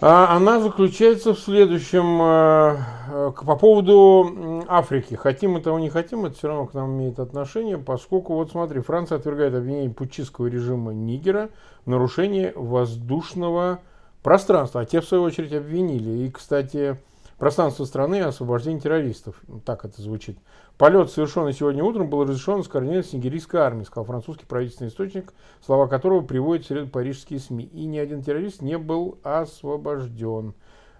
А 0.00 0.36
она 0.36 0.60
заключается 0.60 1.34
в 1.34 1.38
следующем, 1.38 2.20
э, 2.20 2.76
э, 3.08 3.32
по 3.46 3.56
поводу 3.56 4.64
Африки. 4.68 5.14
Хотим 5.14 5.56
этого 5.56 5.78
не 5.78 5.88
хотим, 5.88 6.26
это 6.26 6.36
все 6.36 6.48
равно 6.48 6.66
к 6.66 6.74
нам 6.74 6.96
имеет 6.96 7.18
отношение, 7.18 7.78
поскольку, 7.78 8.34
вот 8.34 8.50
смотри, 8.50 8.80
Франция 8.80 9.18
отвергает 9.18 9.54
обвинение 9.54 9.90
путчистского 9.90 10.46
режима 10.48 10.92
Нигера 10.92 11.48
в 11.86 11.90
нарушении 11.90 12.52
воздушного 12.54 13.80
пространства, 14.22 14.80
а 14.82 14.84
те, 14.84 15.00
в 15.00 15.06
свою 15.06 15.22
очередь, 15.22 15.52
обвинили. 15.52 16.26
И, 16.26 16.30
кстати, 16.30 16.98
пространство 17.38 17.84
страны 17.84 18.16
и 18.16 18.20
освобождение 18.20 18.80
террористов. 18.80 19.40
Так 19.64 19.84
это 19.84 20.00
звучит. 20.00 20.38
Полет, 20.76 21.10
совершенный 21.10 21.52
сегодня 21.52 21.84
утром, 21.84 22.08
был 22.08 22.24
разрешен 22.24 22.64
с 22.64 22.68
координацией 22.68 23.10
с 23.10 23.12
нигерийской 23.12 23.60
армии, 23.60 23.84
сказал 23.84 24.04
французский 24.04 24.44
правительственный 24.44 24.90
источник, 24.90 25.32
слова 25.64 25.86
которого 25.86 26.22
приводят 26.22 26.66
среди 26.66 26.88
парижские 26.88 27.38
СМИ. 27.38 27.64
И 27.64 27.86
ни 27.86 27.98
один 27.98 28.22
террорист 28.22 28.60
не 28.60 28.76
был 28.78 29.18
освобожден, 29.22 30.54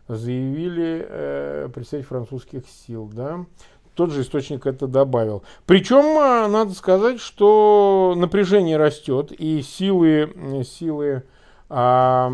заявили 0.06 1.06
э, 1.08 1.68
представитель 1.74 2.08
французских 2.08 2.68
сил. 2.68 3.10
Да? 3.12 3.46
Тот 3.94 4.10
же 4.10 4.22
источник 4.22 4.66
это 4.66 4.86
добавил. 4.86 5.44
Причем, 5.66 6.18
а, 6.18 6.48
надо 6.48 6.72
сказать, 6.74 7.20
что 7.20 8.14
напряжение 8.16 8.76
растет, 8.76 9.30
и 9.30 9.62
силы, 9.62 10.64
силы 10.64 11.22
а, 11.68 12.30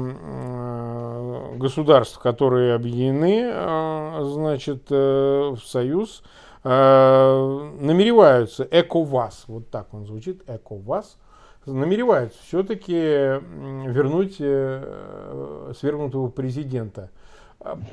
государств, 1.56 2.18
которые 2.18 2.74
объединены 2.74 3.50
а, 3.52 4.22
значит, 4.24 4.86
э, 4.90 5.54
в 5.54 5.60
союз, 5.64 6.22
Э, 6.62 7.70
намереваются 7.80 8.68
ЭКОВАС, 8.70 9.44
вот 9.46 9.70
так 9.70 9.94
он 9.94 10.04
звучит, 10.04 10.42
ЭКОВАС, 10.46 11.16
намереваются 11.64 12.38
все-таки 12.42 12.92
вернуть 12.92 14.36
э, 14.40 15.72
свергнутого 15.78 16.28
президента. 16.28 17.10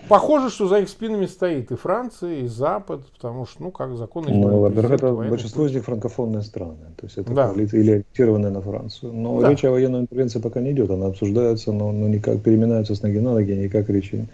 Похоже, 0.08 0.50
что 0.50 0.68
за 0.70 0.80
их 0.80 0.88
спинами 0.88 1.26
стоит 1.26 1.72
и 1.72 1.76
Франция, 1.76 2.36
и 2.36 2.48
Запад, 2.48 3.02
потому 3.08 3.46
что, 3.46 3.64
ну, 3.64 3.72
как 3.72 3.98
законы... 3.98 4.30
Ну, 4.34 4.60
во-первых, 4.60 4.92
это 4.94 5.12
большинство 5.12 5.66
из 5.66 5.74
них 5.74 5.84
франкофонные 5.84 6.42
страны, 6.44 6.78
то 6.96 7.06
есть 7.06 7.18
это 7.18 7.34
да. 7.34 7.52
или 7.54 7.92
ориентированы 7.92 8.50
на 8.50 8.62
Францию. 8.62 9.12
Но 9.12 9.42
да. 9.42 9.50
речь 9.50 9.66
о 9.66 9.72
военной 9.72 10.00
интервенции 10.00 10.40
пока 10.40 10.62
не 10.62 10.72
идет, 10.72 10.90
она 10.90 11.08
обсуждается, 11.08 11.74
но, 11.74 11.92
но 11.92 12.08
никак 12.08 12.42
переминаются 12.42 12.96
с 12.96 13.02
ноги 13.02 13.20
на 13.20 13.34
ноги, 13.34 13.52
никак 13.52 13.90
речи, 13.90 14.28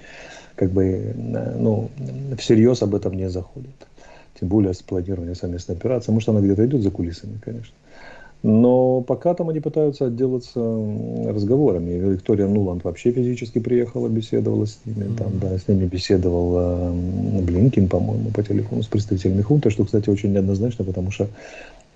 как 0.56 0.70
бы, 0.70 1.16
ну, 1.16 1.90
всерьез 2.38 2.84
об 2.84 2.94
этом 2.94 3.14
не 3.14 3.28
заходит. 3.28 3.74
Тем 4.40 4.50
более 4.50 4.76
с 4.76 4.84
планированием 4.84 5.36
совместной 5.36 5.76
операции. 5.76 6.12
Может, 6.12 6.30
она 6.30 6.42
где-то 6.42 6.66
идет 6.66 6.82
за 6.82 6.92
кулисами, 6.92 7.40
конечно. 7.44 7.74
Но 8.44 9.00
пока 9.00 9.34
там 9.34 9.48
они 9.48 9.62
пытаются 9.62 10.08
отделаться 10.08 10.60
разговорами. 11.26 11.92
Виктория 11.92 12.46
Нуланд 12.46 12.84
вообще 12.84 13.14
физически 13.14 13.60
приехала, 13.60 14.10
беседовала 14.10 14.66
с 14.66 14.80
ними. 14.86 15.06
Mm-hmm. 15.06 15.18
Там, 15.18 15.40
да, 15.40 15.58
с 15.58 15.68
ними 15.70 15.86
беседовал 15.86 16.54
э, 16.58 17.42
Блинкин, 17.42 17.88
по-моему, 17.88 18.32
по 18.32 18.44
телефону 18.44 18.84
с 18.84 18.88
представителями 18.88 19.42
хунты, 19.42 19.70
что, 19.70 19.86
кстати, 19.86 20.10
очень 20.10 20.34
неоднозначно, 20.34 20.84
потому 20.84 21.10
что 21.10 21.30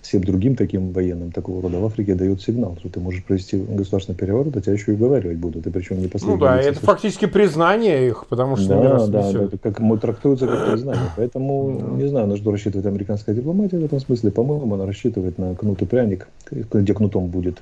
всем 0.08 0.24
другим 0.24 0.56
таким 0.56 0.94
военным 0.94 1.32
такого 1.32 1.62
рода 1.62 1.80
в 1.80 1.86
Африке 1.86 2.16
дает 2.16 2.42
сигнал, 2.42 2.78
что 2.80 2.88
ты 2.88 3.02
можешь 3.02 3.24
провести 3.26 3.58
государственный 3.58 4.16
переворот, 4.16 4.56
а 4.56 4.62
тебя 4.62 4.74
еще 4.74 4.94
и 4.94 4.96
уговаривать 4.96 5.38
будут, 5.38 5.68
и 5.68 5.70
причем 5.70 6.00
не 6.02 6.08
последний. 6.08 6.36
Ну 6.36 6.40
да, 6.40 6.62
это 6.62 6.80
фактически 6.80 7.26
признание 7.26 8.08
их, 8.08 8.26
потому 8.28 8.56
что 8.56 8.70
да, 8.70 9.06
да, 9.08 9.32
да, 9.32 9.44
это 9.44 9.58
как 9.58 9.82
трактуется 10.00 10.48
как 10.48 10.72
признание. 10.72 11.12
Поэтому 11.18 11.78
да. 11.80 12.02
не 12.02 12.08
знаю, 12.08 12.28
на 12.28 12.38
что 12.38 12.52
рассчитывает 12.52 12.86
американская 12.86 13.36
дипломатия 13.36 13.80
в 13.80 13.84
этом 13.84 14.00
смысле. 14.00 14.32
По-моему, 14.32 14.74
она 14.74 14.86
рассчитывает 14.86 15.38
на 15.38 15.56
кнут 15.56 15.82
и 15.82 15.86
пряник, 15.86 16.30
где 16.52 16.94
кнутом 16.94 17.28
будет 17.28 17.62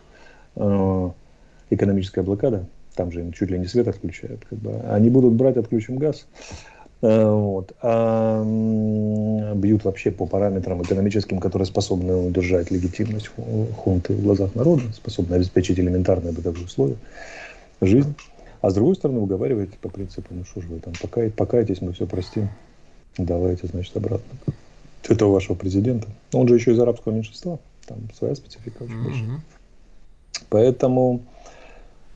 э, 0.55 1.09
экономическая 1.71 2.21
блокада. 2.21 2.65
Там 2.95 3.11
же 3.11 3.21
им 3.21 3.33
чуть 3.33 3.49
ли 3.49 3.57
не 3.57 3.65
свет 3.65 3.87
отключают. 3.87 4.45
Как 4.47 4.59
бы. 4.59 4.71
Они 4.89 5.09
будут 5.09 5.33
брать, 5.33 5.57
отключим 5.57 5.97
газ. 5.97 6.27
Э, 7.01 7.29
вот. 7.29 7.73
А 7.81 8.43
бьют 9.55 9.83
вообще 9.83 10.11
по 10.11 10.25
параметрам 10.25 10.81
экономическим, 10.81 11.39
которые 11.39 11.65
способны 11.65 12.15
удержать 12.15 12.71
легитимность 12.71 13.29
хунты 13.77 14.13
в 14.13 14.23
глазах 14.23 14.55
народа, 14.55 14.83
способны 14.93 15.35
обеспечить 15.35 15.79
элементарные 15.79 16.33
бытовые 16.33 16.65
условия, 16.65 16.97
жизнь. 17.81 18.15
А 18.61 18.69
с 18.69 18.73
другой 18.73 18.95
стороны, 18.95 19.19
уговариваете 19.19 19.77
по 19.79 19.89
принципу, 19.89 20.27
ну 20.31 20.43
что 20.43 20.61
же 20.61 20.67
вы 20.67 20.79
там, 20.79 20.93
покай, 20.99 21.29
покайтесь, 21.29 21.81
мы 21.81 21.93
все 21.93 22.07
простим, 22.07 22.49
давайте, 23.17 23.67
значит, 23.67 23.95
обратно. 23.95 24.39
Это 25.07 25.27
у 25.27 25.31
вашего 25.31 25.55
президента. 25.55 26.07
Он 26.33 26.47
же 26.47 26.55
еще 26.55 26.71
из 26.71 26.79
арабского 26.79 27.13
меньшинства, 27.13 27.59
там 27.85 27.97
своя 28.17 28.33
специфика 28.33 28.83
очень 28.83 28.95
mm-hmm. 28.95 29.03
большая. 29.03 29.43
Поэтому, 30.49 31.21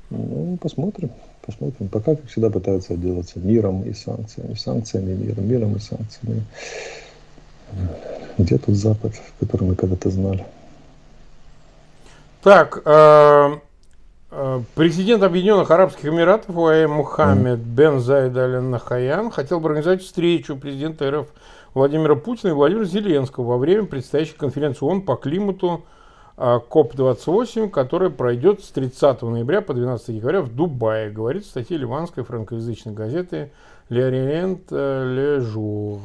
ну, 0.09 0.57
посмотрим. 0.59 1.11
Посмотрим. 1.49 1.87
Пока, 1.87 2.15
как 2.15 2.27
всегда, 2.27 2.51
пытаются 2.51 2.93
отделаться 2.93 3.39
миром 3.39 3.81
и 3.81 3.91
санкциями. 3.91 4.53
Санкциями, 4.53 5.15
миром, 5.15 5.49
миром 5.49 5.75
и 5.75 5.79
санкциями. 5.79 6.43
Где 8.37 8.59
тут 8.59 8.75
Запад, 8.75 9.13
который 9.39 9.69
мы 9.69 9.75
когда-то 9.75 10.11
знали? 10.11 10.45
Так, 12.43 12.83
э, 12.85 13.49
э, 14.29 14.61
президент 14.75 15.23
Объединенных 15.23 15.71
Арабских 15.71 16.05
Эмиратов 16.05 16.55
УАЭ 16.55 16.87
Мухаммед 16.87 17.59
бен 17.59 17.99
Зайд 17.99 18.37
Аль 18.37 18.61
Нахаян 18.61 19.31
хотел 19.31 19.59
бы 19.59 19.69
организовать 19.69 20.03
встречу 20.03 20.55
президента 20.55 21.09
РФ 21.09 21.27
Владимира 21.73 22.13
Путина 22.13 22.51
и 22.51 22.53
Владимира 22.53 22.85
Зеленского 22.85 23.45
во 23.45 23.57
время 23.57 23.85
предстоящей 23.85 24.35
конференции 24.37 24.85
ООН 24.85 25.01
по 25.01 25.15
климату 25.15 25.83
КОП-28, 26.39 27.69
которая 27.69 28.09
пройдет 28.09 28.63
с 28.63 28.69
30 28.69 29.21
ноября 29.23 29.61
по 29.61 29.73
12 29.73 30.15
декабря 30.15 30.41
в 30.41 30.55
Дубае, 30.55 31.11
говорит 31.11 31.43
в 31.43 31.47
статье 31.47 31.75
ливанской 31.77 32.23
франкоязычной 32.23 32.93
газеты 32.93 33.51
«L'Orient-Le 33.89 35.39
Jour». 35.39 35.99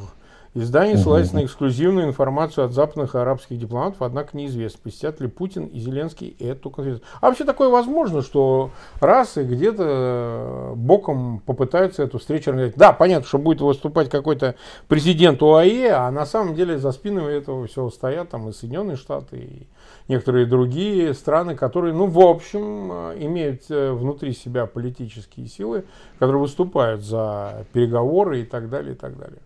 Издание 0.57 0.97
ссылается 0.97 1.35
на 1.35 1.45
эксклюзивную 1.45 2.07
информацию 2.07 2.65
от 2.65 2.73
западных 2.73 3.17
арабских 3.17 3.59
дипломатов, 3.59 4.03
однако 4.03 4.37
неизвестно, 4.37 4.79
посетят 4.85 5.21
ли 5.21 5.27
Путин 5.27 5.67
и 5.67 5.81
Зеленский 5.81 6.37
эту 6.39 6.71
конференцию. 6.71 7.05
А 7.21 7.27
вообще 7.27 7.43
такое 7.43 7.69
возможно, 7.69 8.23
что 8.23 8.71
раз 9.01 9.37
и 9.37 9.43
где-то 9.43 10.75
боком 10.77 11.41
попытаются 11.45 12.05
эту 12.05 12.21
встречу 12.21 12.51
организовать. 12.51 12.79
Да, 12.79 12.93
понятно, 12.93 13.27
что 13.27 13.39
будет 13.39 13.63
выступать 13.63 14.09
какой-то 14.09 14.55
президент 14.87 15.43
УАЕ, 15.43 15.91
а 15.91 16.11
на 16.13 16.25
самом 16.25 16.55
деле 16.55 16.79
за 16.79 16.93
спинами 16.93 17.33
этого 17.33 17.67
всего 17.67 17.91
стоят 17.91 18.29
там 18.29 18.49
и 18.49 18.53
Соединенные 18.53 18.97
Штаты, 18.97 19.37
и 19.37 19.67
некоторые 20.07 20.47
другие 20.47 21.15
страны, 21.15 21.57
которые, 21.57 21.95
ну, 21.95 22.07
в 22.07 22.21
общем, 22.21 22.93
имеют 23.21 23.63
э, 23.71 23.91
внутри 23.91 24.33
себя 24.33 24.67
политические 24.67 25.49
силы, 25.49 25.85
которые 26.21 26.43
выступают 26.43 27.03
за 27.03 27.67
переговоры 27.73 28.43
и 28.43 28.45
так 28.45 28.71
далее, 28.71 28.93
и 28.93 28.97
так 28.97 29.19
далее. 29.19 29.41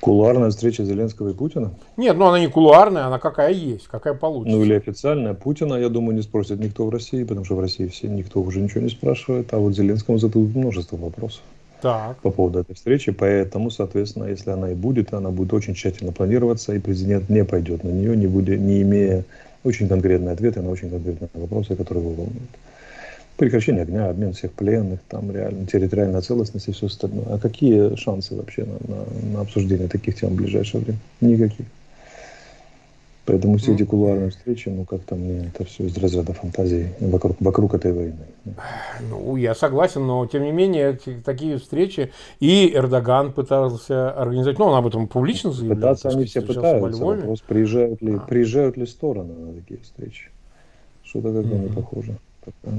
Кулуарная 0.00 0.50
встреча 0.50 0.84
Зеленского 0.84 1.30
и 1.30 1.32
Путина? 1.32 1.72
Нет, 1.96 2.16
ну 2.16 2.26
она 2.26 2.38
не 2.38 2.48
кулуарная, 2.48 3.06
она 3.06 3.18
какая 3.18 3.52
есть, 3.52 3.88
какая 3.88 4.14
получится. 4.14 4.56
Ну 4.56 4.64
или 4.64 4.74
официальная. 4.74 5.34
Путина, 5.34 5.74
я 5.74 5.88
думаю, 5.88 6.14
не 6.14 6.22
спросит 6.22 6.60
никто 6.60 6.86
в 6.86 6.90
России, 6.90 7.24
потому 7.24 7.44
что 7.44 7.56
в 7.56 7.60
России 7.60 7.86
все 7.86 8.08
никто 8.08 8.40
уже 8.40 8.60
ничего 8.60 8.82
не 8.82 8.90
спрашивает. 8.90 9.52
А 9.54 9.58
вот 9.58 9.74
Зеленскому 9.74 10.18
зададут 10.18 10.54
множество 10.54 10.96
вопросов 10.96 11.42
так. 11.80 12.18
по 12.18 12.30
поводу 12.30 12.60
этой 12.60 12.74
встречи. 12.74 13.10
Поэтому, 13.10 13.70
соответственно, 13.70 14.24
если 14.24 14.50
она 14.50 14.70
и 14.72 14.74
будет, 14.74 15.14
она 15.14 15.30
будет 15.30 15.54
очень 15.54 15.74
тщательно 15.74 16.12
планироваться, 16.12 16.74
и 16.74 16.78
президент 16.78 17.28
не 17.30 17.44
пойдет 17.44 17.82
на 17.82 17.88
нее, 17.88 18.16
не, 18.16 18.26
будет, 18.26 18.60
не 18.60 18.82
имея 18.82 19.24
очень 19.64 19.88
конкретные 19.88 20.32
ответы 20.32 20.60
на 20.60 20.70
очень 20.70 20.90
конкретные 20.90 21.30
вопросы, 21.34 21.74
которые 21.74 22.04
его 22.04 22.14
волнуют 22.14 22.50
прекращение 23.36 23.82
огня, 23.82 24.08
обмен 24.08 24.32
всех 24.32 24.52
пленных, 24.52 25.00
там 25.08 25.30
реально 25.30 25.66
территориальная 25.66 26.20
целостность 26.20 26.68
и 26.68 26.72
все 26.72 26.86
остальное. 26.86 27.26
А 27.28 27.38
какие 27.38 27.94
шансы 27.96 28.34
вообще 28.34 28.64
на, 28.64 28.94
на, 28.94 29.32
на 29.32 29.40
обсуждение 29.40 29.88
таких 29.88 30.16
тем 30.16 30.30
в 30.30 30.34
ближайшее 30.36 30.82
время? 30.82 30.98
Никаких. 31.20 31.66
Поэтому 33.26 33.58
все 33.58 33.74
эти 33.74 33.82
кулуарные 33.82 34.30
встречи, 34.30 34.68
ну 34.68 34.84
как-то 34.84 35.16
мне 35.16 35.50
это 35.52 35.64
все 35.64 35.86
из 35.86 35.98
разряда 35.98 36.32
фантазии 36.32 36.92
вокруг, 37.00 37.36
вокруг 37.40 37.74
этой 37.74 37.92
войны. 37.92 38.24
Ну, 39.10 39.34
я 39.34 39.56
согласен, 39.56 40.06
но 40.06 40.24
тем 40.26 40.44
не 40.44 40.52
менее 40.52 40.96
такие 41.24 41.58
встречи 41.58 42.12
и 42.38 42.72
Эрдоган 42.72 43.32
пытался 43.32 44.12
организовать, 44.12 44.60
ну 44.60 44.66
он 44.66 44.76
об 44.76 44.86
этом 44.86 45.08
публично 45.08 45.50
заявлял. 45.50 45.76
Пытаться 45.76 46.08
они 46.10 46.24
все 46.26 46.40
пытаются, 46.40 47.04
вопрос, 47.04 47.40
приезжают 47.40 48.00
ли, 48.00 48.14
а. 48.14 48.18
приезжают 48.20 48.76
ли 48.76 48.86
стороны 48.86 49.34
на 49.34 49.54
такие 49.54 49.80
встречи. 49.80 50.30
Что-то 51.02 51.32
как-то 51.32 51.56
mm-hmm. 51.56 51.68
не 51.68 51.74
похоже. 51.74 52.16
Пока. 52.44 52.76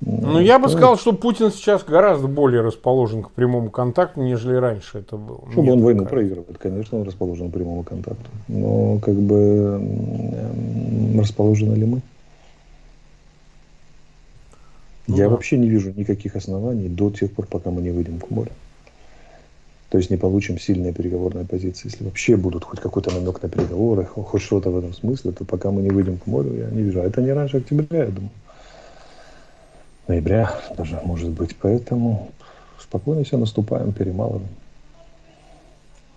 Ну, 0.00 0.40
я 0.40 0.58
бы 0.58 0.68
сказал, 0.68 0.98
что 0.98 1.12
Путин 1.14 1.50
сейчас 1.50 1.82
гораздо 1.82 2.28
более 2.28 2.60
расположен 2.60 3.22
к 3.22 3.30
прямому 3.30 3.70
контакту, 3.70 4.20
нежели 4.20 4.54
раньше 4.54 4.98
это 4.98 5.16
было. 5.16 5.40
Чтобы 5.52 5.72
он 5.72 5.82
войну 5.82 6.04
проигрывает, 6.04 6.58
конечно, 6.58 6.98
он 6.98 7.06
расположен 7.06 7.50
к 7.50 7.54
прямому 7.54 7.82
контакту. 7.82 8.28
Но 8.48 8.98
как 8.98 9.14
бы 9.14 9.80
расположены 11.18 11.74
ли 11.74 11.86
мы? 11.86 12.02
Ну, 15.06 15.16
я 15.16 15.24
да. 15.24 15.30
вообще 15.30 15.56
не 15.56 15.68
вижу 15.68 15.92
никаких 15.96 16.36
оснований 16.36 16.88
до 16.88 17.10
тех 17.10 17.32
пор, 17.32 17.46
пока 17.46 17.70
мы 17.70 17.80
не 17.80 17.90
выйдем 17.90 18.18
к 18.20 18.28
морю. 18.30 18.50
То 19.88 19.98
есть 19.98 20.10
не 20.10 20.16
получим 20.16 20.58
сильные 20.58 20.92
переговорные 20.92 21.46
позиции. 21.46 21.88
Если 21.88 22.04
вообще 22.04 22.36
будут 22.36 22.64
хоть 22.64 22.80
какой-то 22.80 23.12
намек 23.12 23.40
на 23.42 23.48
переговоры, 23.48 24.04
хоть 24.04 24.42
что-то 24.42 24.70
в 24.70 24.76
этом 24.76 24.92
смысле, 24.92 25.32
то 25.32 25.44
пока 25.44 25.70
мы 25.70 25.80
не 25.80 25.90
выйдем 25.90 26.18
к 26.18 26.26
морю, 26.26 26.54
я 26.54 26.68
не 26.68 26.82
вижу. 26.82 27.00
А 27.00 27.04
это 27.04 27.22
не 27.22 27.32
раньше 27.32 27.58
октября, 27.58 28.04
я 28.04 28.10
думаю 28.10 28.30
ноября 30.08 30.54
даже, 30.76 31.00
может 31.04 31.30
быть. 31.30 31.56
Поэтому 31.56 32.30
спокойно 32.78 33.24
все 33.24 33.36
наступаем, 33.36 33.92
перемалываем. 33.92 34.48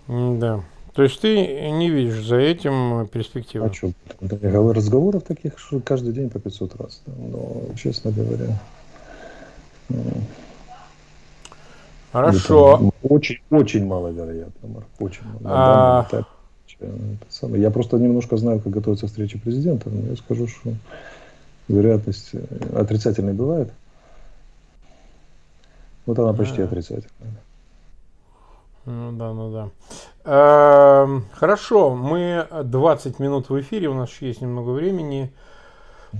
Да. 0.08 0.60
То 0.94 1.04
есть 1.04 1.20
ты 1.20 1.70
не 1.70 1.88
видишь 1.88 2.24
за 2.24 2.36
этим 2.36 3.06
перспективы? 3.08 3.66
А 3.66 3.72
что? 3.72 3.92
Разговоров 4.20 5.22
таких 5.22 5.58
что 5.58 5.80
каждый 5.80 6.12
день 6.12 6.30
по 6.30 6.40
500 6.40 6.80
раз. 6.80 7.02
Но, 7.06 7.62
честно 7.76 8.10
говоря... 8.10 8.58
Хорошо. 12.12 12.92
Очень, 13.02 13.38
очень 13.50 13.86
маловероятно, 13.86 14.68
Марк. 14.68 14.86
Очень 14.98 15.22
мало. 15.40 16.08
А... 16.10 16.24
Я 17.52 17.70
просто 17.70 17.98
немножко 17.98 18.36
знаю, 18.36 18.60
как 18.60 18.72
готовится 18.72 19.06
встреча 19.06 19.38
президента. 19.38 19.90
Но 19.90 20.10
я 20.10 20.16
скажу, 20.16 20.48
что 20.48 20.72
вероятность 21.68 22.30
э, 22.32 22.40
отрицательной 22.74 23.34
бывает. 23.34 23.70
Вот 26.06 26.18
она 26.18 26.32
почти 26.32 26.62
отрицательная. 26.62 27.42
Ну 28.86 29.12
да, 29.12 29.32
ну 29.32 29.52
да. 29.52 29.68
Эм, 30.24 31.24
хорошо, 31.32 31.94
мы 31.94 32.46
20 32.50 33.18
минут 33.18 33.50
в 33.50 33.60
эфире, 33.60 33.88
у 33.88 33.94
нас 33.94 34.10
еще 34.10 34.28
есть 34.28 34.40
немного 34.40 34.70
времени. 34.70 35.32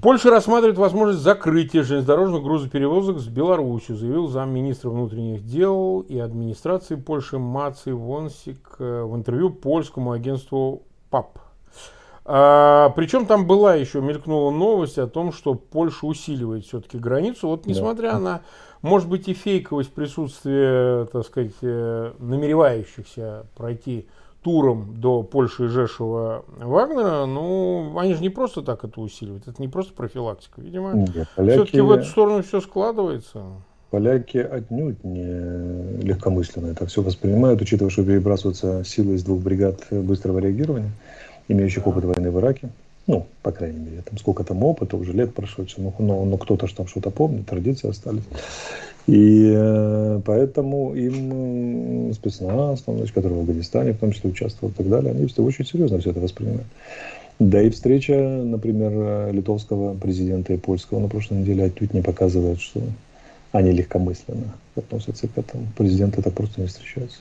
Польша 0.02 0.30
рассматривает 0.30 0.78
возможность 0.78 1.20
закрытия 1.20 1.82
железнодорожных 1.82 2.42
грузоперевозок 2.42 3.18
с 3.18 3.26
Беларусью, 3.26 3.96
заявил 3.96 4.28
замминистра 4.28 4.88
внутренних 4.88 5.44
дел 5.44 6.00
и 6.00 6.18
администрации 6.18 6.94
Польши 6.94 7.38
Маций 7.38 7.92
Вонсик 7.92 8.76
э, 8.78 9.02
в 9.02 9.16
интервью 9.16 9.50
польскому 9.50 10.12
агентству 10.12 10.82
ПАП. 11.10 11.40
А, 12.24 12.90
причем 12.90 13.26
там 13.26 13.46
была 13.46 13.74
еще, 13.74 14.00
мелькнула 14.00 14.52
новость 14.52 14.98
о 14.98 15.08
том, 15.08 15.32
что 15.32 15.54
Польша 15.54 16.06
усиливает 16.06 16.64
все-таки 16.64 16.96
границу. 16.96 17.48
Вот 17.48 17.66
несмотря 17.66 18.12
да. 18.12 18.18
на, 18.20 18.40
может 18.82 19.08
быть, 19.08 19.28
и 19.28 19.34
фейковость 19.34 19.92
присутствия, 19.92 21.06
так 21.06 21.26
сказать, 21.26 21.52
э, 21.62 22.12
намеревающихся 22.18 23.46
пройти 23.56 24.06
туром 24.42 25.00
до 25.00 25.22
Польши 25.22 25.66
и 25.66 25.68
Жешева 25.68 26.44
Вагнера, 26.58 27.26
ну, 27.26 27.98
они 27.98 28.14
же 28.14 28.22
не 28.22 28.30
просто 28.30 28.62
так 28.62 28.84
это 28.84 29.00
усиливают, 29.00 29.46
это 29.46 29.60
не 29.60 29.68
просто 29.68 29.92
профилактика. 29.92 30.60
Видимо, 30.60 30.92
Нет, 30.94 31.28
поляки... 31.36 31.56
все-таки 31.56 31.80
в 31.80 31.90
эту 31.90 32.04
сторону 32.04 32.42
все 32.42 32.60
складывается. 32.60 33.42
Поляки 33.90 34.38
отнюдь 34.38 35.02
не 35.02 36.02
легкомысленно 36.02 36.68
это 36.68 36.86
все 36.86 37.02
воспринимают, 37.02 37.60
учитывая, 37.60 37.90
что 37.90 38.04
перебрасываются 38.04 38.84
силы 38.84 39.14
из 39.14 39.24
двух 39.24 39.40
бригад 39.40 39.80
быстрого 39.90 40.38
реагирования, 40.38 40.92
имеющих 41.48 41.86
опыт 41.86 42.04
войны 42.04 42.30
в 42.30 42.38
Ираке. 42.38 42.70
Ну, 43.10 43.26
по 43.42 43.50
крайней 43.50 43.80
мере, 43.80 44.02
там 44.02 44.16
сколько 44.18 44.44
там 44.44 44.62
опыта, 44.62 44.96
уже 44.96 45.12
лет 45.12 45.34
прошло, 45.34 45.64
но, 45.78 45.92
но, 45.98 46.24
но 46.24 46.36
кто-то 46.36 46.68
же 46.68 46.76
там 46.76 46.86
что-то 46.86 47.10
помнит, 47.10 47.44
традиции 47.44 47.90
остались. 47.90 48.22
И 49.08 49.52
э, 49.52 50.20
поэтому 50.24 50.94
им 50.94 52.14
спецназ, 52.14 52.82
там, 52.82 52.98
значит, 52.98 53.12
который 53.12 53.32
в 53.32 53.40
Афганистане 53.40 53.94
в 53.94 53.98
том 53.98 54.12
числе 54.12 54.30
участвовал 54.30 54.72
и 54.72 54.76
так 54.76 54.88
далее, 54.88 55.10
они 55.10 55.26
все 55.26 55.42
очень 55.42 55.66
серьезно 55.66 55.98
все 55.98 56.12
это 56.12 56.20
воспринимают. 56.20 56.68
Да 57.40 57.60
и 57.60 57.70
встреча, 57.70 58.14
например, 58.14 59.32
литовского 59.32 59.94
президента 59.94 60.52
и 60.52 60.56
польского 60.56 61.00
на 61.00 61.08
прошлой 61.08 61.38
неделе 61.38 61.64
отнюдь 61.64 61.92
не 61.92 62.02
показывает, 62.02 62.60
что 62.60 62.80
они 63.50 63.72
легкомысленно 63.72 64.54
относятся 64.76 65.26
к 65.26 65.36
этому. 65.36 65.66
Президенты 65.76 66.22
так 66.22 66.34
просто 66.34 66.60
не 66.60 66.68
встречаются. 66.68 67.18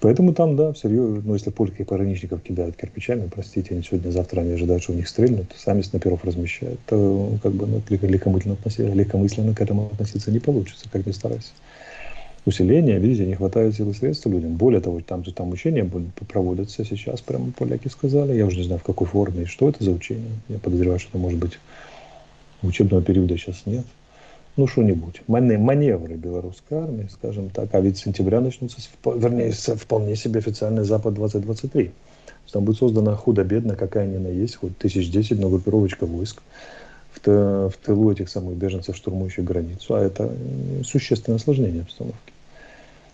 Поэтому 0.00 0.32
там, 0.32 0.54
да, 0.54 0.72
всерьез, 0.72 1.24
ну, 1.24 1.34
если 1.34 1.50
польских 1.50 1.86
пограничников 1.86 2.40
кидают 2.42 2.76
кирпичами, 2.76 3.28
простите, 3.32 3.74
они 3.74 3.82
сегодня, 3.82 4.10
завтра 4.10 4.42
они 4.42 4.52
ожидают, 4.52 4.82
что 4.84 4.92
у 4.92 4.96
них 4.96 5.08
стрельнут, 5.08 5.52
сами 5.56 5.82
снайперов 5.82 6.24
размещают, 6.24 6.78
то 6.86 7.32
как 7.42 7.52
бы 7.52 7.66
ну, 7.66 7.82
легкомысленно, 7.88 8.56
легкомысленно 8.94 9.54
к 9.54 9.60
этому 9.60 9.86
относиться 9.92 10.30
не 10.30 10.38
получится, 10.38 10.86
как 10.90 11.04
ни 11.04 11.10
старайся. 11.10 11.50
Усиление, 12.46 12.98
видите, 13.00 13.26
не 13.26 13.34
хватает 13.34 13.74
сил 13.74 13.90
и 13.90 13.94
средств 13.94 14.26
людям. 14.26 14.56
Более 14.56 14.80
того, 14.80 15.00
там 15.00 15.24
же 15.24 15.32
там 15.32 15.50
учения 15.50 15.88
проводятся 16.28 16.84
сейчас, 16.84 17.20
прямо 17.20 17.50
поляки 17.50 17.88
сказали. 17.88 18.36
Я 18.36 18.46
уже 18.46 18.58
не 18.58 18.64
знаю, 18.64 18.80
в 18.80 18.84
какой 18.84 19.06
форме 19.06 19.42
и 19.42 19.46
что 19.46 19.68
это 19.68 19.82
за 19.82 19.90
учение. 19.90 20.30
Я 20.48 20.58
подозреваю, 20.58 21.00
что 21.00 21.10
это 21.10 21.18
может 21.18 21.38
быть 21.38 21.58
учебного 22.62 23.02
периода 23.02 23.36
сейчас 23.36 23.62
нет 23.66 23.84
ну, 24.58 24.66
что-нибудь, 24.66 25.22
маневры 25.28 26.16
белорусской 26.16 26.78
армии, 26.78 27.08
скажем 27.12 27.48
так, 27.48 27.72
а 27.74 27.80
ведь 27.80 27.96
с 27.96 28.02
сентября 28.02 28.40
начнутся, 28.40 28.78
вернее, 29.04 29.52
вполне 29.52 30.16
себе 30.16 30.40
официальный 30.40 30.82
Запад-2023. 30.82 31.92
Там 32.50 32.64
будет 32.64 32.78
создана 32.78 33.14
худо-бедно, 33.14 33.76
какая 33.76 34.08
ни 34.08 34.16
на 34.16 34.26
есть, 34.26 34.56
хоть 34.56 34.76
тысяч 34.76 35.12
десять, 35.12 35.38
но 35.38 35.48
группировочка 35.48 36.06
войск 36.06 36.42
в, 37.14 37.72
тылу 37.84 38.10
этих 38.10 38.28
самых 38.28 38.56
беженцев, 38.56 38.96
штурмующих 38.96 39.44
границу, 39.44 39.94
а 39.94 40.00
это 40.00 40.34
существенное 40.82 41.36
осложнение 41.36 41.82
обстановки. 41.82 42.32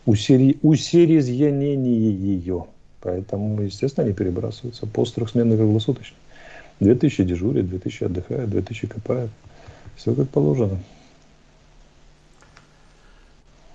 Усери, 0.07 0.59
усерьезнение 0.62 2.11
ее. 2.11 2.64
Поэтому, 3.02 3.61
естественно, 3.61 4.07
они 4.07 4.14
перебрасываются. 4.14 4.87
Пост 4.87 5.14
трехсменный 5.14 5.59
круглосуточно. 5.59 6.16
2000 6.80 7.24
дежурят, 7.24 7.68
2000 7.68 8.04
отдыхают, 8.04 8.48
2000 8.48 8.87
копают. 8.87 9.30
Все 9.96 10.14
как 10.14 10.30
положено. 10.30 10.78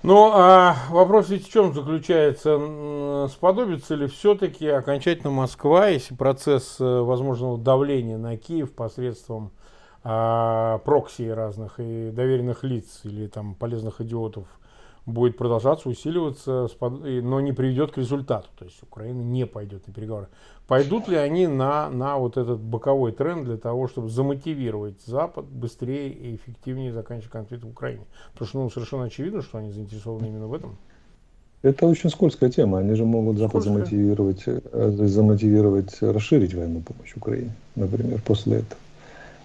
Ну, 0.02 0.32
а 0.34 0.76
вопрос 0.90 1.30
ведь 1.30 1.46
в 1.46 1.52
чем 1.52 1.74
заключается? 1.74 3.28
Сподобится 3.30 3.96
ли 3.96 4.08
все-таки 4.08 4.68
окончательно 4.68 5.30
Москва, 5.30 5.88
если 5.88 6.16
процесс 6.16 6.78
э, 6.80 6.84
возможного 6.84 7.58
давления 7.58 8.18
на 8.18 8.38
Киев 8.38 8.72
посредством 8.74 9.52
а, 10.02 10.78
прокси 10.80 11.24
разных 11.24 11.80
и 11.80 12.12
доверенных 12.12 12.64
лиц 12.64 13.02
или 13.04 13.28
там 13.28 13.56
полезных 13.56 14.00
идиотов 14.00 14.46
будет 15.10 15.38
продолжаться, 15.38 15.90
усиливаться, 15.90 16.68
но 16.80 17.40
не 17.42 17.52
приведет 17.52 17.92
к 17.92 17.98
результату. 17.98 18.48
То 18.58 18.66
есть 18.66 18.82
Украина 18.84 19.22
не 19.22 19.46
пойдет 19.46 19.88
на 19.88 19.94
переговоры. 19.94 20.28
Пойдут 20.68 21.08
ли 21.08 21.16
они 21.16 21.48
на, 21.48 21.90
на 21.90 22.18
вот 22.18 22.38
этот 22.38 22.60
боковой 22.60 23.12
тренд 23.12 23.46
для 23.46 23.58
того, 23.58 23.88
чтобы 23.88 24.10
замотивировать 24.10 25.02
Запад 25.06 25.46
быстрее 25.46 26.10
и 26.10 26.36
эффективнее 26.36 26.94
заканчивать 26.94 27.32
конфликт 27.32 27.64
в 27.64 27.70
Украине? 27.70 28.06
Потому 28.34 28.48
что 28.48 28.60
ну, 28.60 28.70
совершенно 28.70 29.06
очевидно, 29.06 29.42
что 29.42 29.58
они 29.58 29.72
заинтересованы 29.72 30.28
именно 30.28 30.48
в 30.48 30.54
этом. 30.54 30.78
Это 31.62 31.88
очень 31.88 32.10
скользкая 32.10 32.50
тема. 32.50 32.80
Они 32.80 32.94
же 32.94 33.04
могут 33.04 33.38
Запад 33.38 33.64
замотивировать, 33.64 34.44
э, 34.46 34.92
замотивировать 35.08 36.02
расширить 36.02 36.54
военную 36.54 36.84
помощь 36.84 37.16
Украине, 37.16 37.52
например, 37.76 38.22
после 38.26 38.58
этого. 38.60 38.80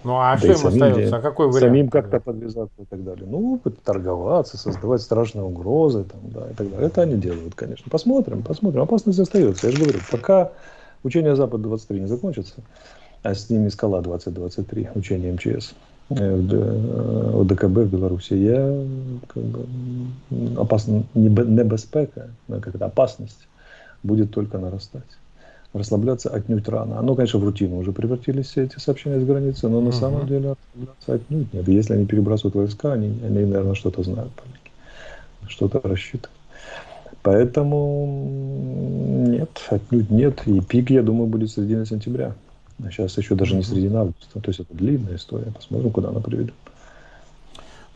Ну 0.04 0.18
а 0.18 0.32
да 0.34 0.38
что 0.38 0.52
им 0.52 0.66
остается? 0.66 1.16
А 1.16 1.20
какой 1.20 1.46
вариант? 1.46 1.72
Самим 1.72 1.88
как-то 1.88 2.20
подвязаться 2.20 2.82
и 2.82 2.84
так 2.84 3.02
далее. 3.02 3.26
Ну, 3.26 3.60
торговаться, 3.82 4.58
создавать 4.58 5.00
страшные 5.00 5.44
угрозы 5.44 6.04
там, 6.04 6.20
да, 6.24 6.50
и 6.50 6.54
так 6.54 6.70
далее. 6.70 6.86
Это 6.86 7.02
они 7.02 7.16
делают, 7.16 7.54
конечно. 7.54 7.86
Посмотрим, 7.90 8.42
посмотрим. 8.42 8.82
Опасность 8.82 9.18
остается. 9.18 9.66
Я 9.66 9.72
же 9.72 9.82
говорю, 9.82 10.00
пока 10.10 10.52
учения 11.02 11.34
Запад-23 11.34 12.00
не 12.00 12.06
закончатся, 12.06 12.54
а 13.22 13.34
с 13.34 13.48
ними 13.48 13.68
скала 13.68 14.02
2023, 14.02 14.90
учение 14.94 15.32
МЧС, 15.32 15.74
э, 16.10 17.40
ОДКБ 17.40 17.64
в 17.64 17.88
Беларуси, 17.88 18.34
я 18.34 18.84
как 19.26 19.42
бы, 19.42 19.66
опасно, 20.60 21.04
небезпека, 21.14 22.28
как 22.48 22.74
это, 22.74 22.84
опасность 22.84 23.48
будет 24.02 24.30
только 24.30 24.58
нарастать 24.58 25.02
расслабляться 25.74 26.30
отнюдь 26.30 26.68
рано. 26.68 26.98
Оно, 26.98 27.14
конечно, 27.14 27.38
в 27.38 27.44
рутину 27.44 27.78
уже 27.78 27.92
превратились 27.92 28.46
все 28.46 28.62
эти 28.62 28.78
сообщения 28.78 29.20
с 29.20 29.24
границы, 29.24 29.68
но 29.68 29.80
на 29.80 29.88
uh-huh. 29.88 29.92
самом 29.92 30.26
деле 30.26 30.54
расслабляться 30.54 31.14
отнюдь 31.14 31.52
нет. 31.52 31.68
Если 31.68 31.94
они 31.94 32.06
перебрасывают 32.06 32.54
войска, 32.54 32.92
они, 32.92 33.08
они 33.22 33.44
наверное, 33.44 33.74
что-то 33.74 34.02
знают, 34.02 34.32
что-то 35.48 35.80
рассчитывают. 35.82 36.30
Поэтому 37.22 38.06
нет, 39.26 39.50
отнюдь 39.70 40.10
нет. 40.10 40.42
И 40.46 40.60
пик, 40.60 40.90
я 40.90 41.02
думаю, 41.02 41.26
будет 41.26 41.50
середина 41.50 41.86
сентября. 41.86 42.34
А 42.84 42.90
сейчас 42.90 43.16
еще 43.18 43.34
даже 43.34 43.54
не 43.54 43.62
середина 43.62 44.02
августа. 44.02 44.40
То 44.40 44.48
есть 44.50 44.60
это 44.60 44.74
длинная 44.74 45.16
история. 45.16 45.50
Посмотрим, 45.52 45.90
куда 45.90 46.10
она 46.10 46.20
приведет. 46.20 46.54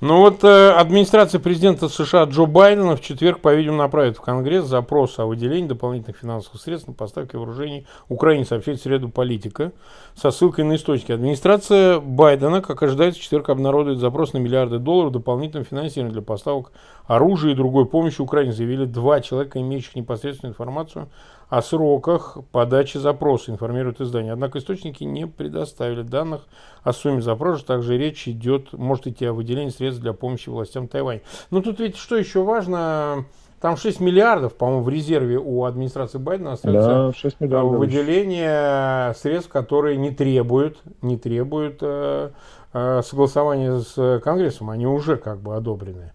Ну 0.00 0.18
вот 0.18 0.44
э, 0.44 0.70
администрация 0.70 1.40
президента 1.40 1.88
США 1.88 2.22
Джо 2.22 2.46
Байдена 2.46 2.94
в 2.94 3.00
четверг, 3.00 3.40
по-видимому, 3.40 3.82
направит 3.82 4.16
в 4.16 4.20
Конгресс 4.20 4.64
запрос 4.64 5.18
о 5.18 5.26
выделении 5.26 5.66
дополнительных 5.66 6.18
финансовых 6.18 6.62
средств 6.62 6.87
на 6.87 6.94
поставки 6.94 7.34
вооружений 7.34 7.84
Украине, 8.08 8.44
сообщает 8.44 8.80
среду 8.80 9.08
политика 9.08 9.72
со 10.14 10.30
ссылкой 10.30 10.66
на 10.66 10.76
источники. 10.76 11.11
Администрация 11.11 11.98
Байдена, 11.98 12.62
как 12.62 12.80
ожидается, 12.80 13.18
в 13.18 13.24
четверг 13.24 13.48
обнародует 13.48 13.98
запрос 13.98 14.34
на 14.34 14.38
миллиарды 14.38 14.78
долларов 14.78 15.11
дополнительного 15.11 15.68
финансирования 15.68 16.12
для 16.12 16.22
поставок 16.22 16.70
оружия 17.08 17.50
и 17.50 17.56
другой 17.56 17.87
помощи 17.87 18.20
Украине, 18.20 18.52
заявили 18.52 18.84
два 18.84 19.20
человека, 19.20 19.61
имеющих 19.61 19.96
непосредственную 19.96 20.52
информацию 20.52 21.08
о 21.48 21.62
сроках 21.62 22.37
подачи 22.52 22.98
запроса, 22.98 23.50
информирует 23.50 24.00
издание. 24.00 24.32
Однако 24.32 24.58
источники 24.58 25.04
не 25.04 25.26
предоставили 25.26 26.02
данных 26.02 26.42
о 26.82 26.92
сумме 26.92 27.22
запроса. 27.22 27.64
Также 27.64 27.96
речь 27.96 28.28
идет, 28.28 28.72
может 28.72 29.06
идти 29.06 29.24
о 29.24 29.32
выделении 29.32 29.70
средств 29.70 30.02
для 30.02 30.12
помощи 30.12 30.50
властям 30.50 30.88
Тайваня. 30.88 31.22
Но 31.50 31.62
тут 31.62 31.80
ведь 31.80 31.96
что 31.96 32.16
еще 32.16 32.42
важно, 32.42 33.24
там 33.61 33.76
6 33.76 34.00
миллиардов, 34.00 34.54
по-моему, 34.54 34.82
в 34.82 34.88
резерве 34.90 35.38
у 35.38 35.64
администрации 35.64 36.18
Байдена 36.18 36.52
остается 36.52 36.88
да, 36.88 37.12
6 37.12 37.40
миллиардов. 37.40 37.78
выделение 37.78 39.14
средств, 39.14 39.50
которые 39.50 39.96
не 39.96 40.11
требуют, 40.11 40.78
не 41.00 41.16
требуют 41.16 41.78
э, 41.80 42.30
э, 42.74 43.02
согласования 43.02 43.78
с 43.78 44.20
Конгрессом. 44.22 44.68
Они 44.68 44.87
уже 44.87 45.16
как 45.16 45.40
бы 45.40 45.56
одобрены. 45.56 46.12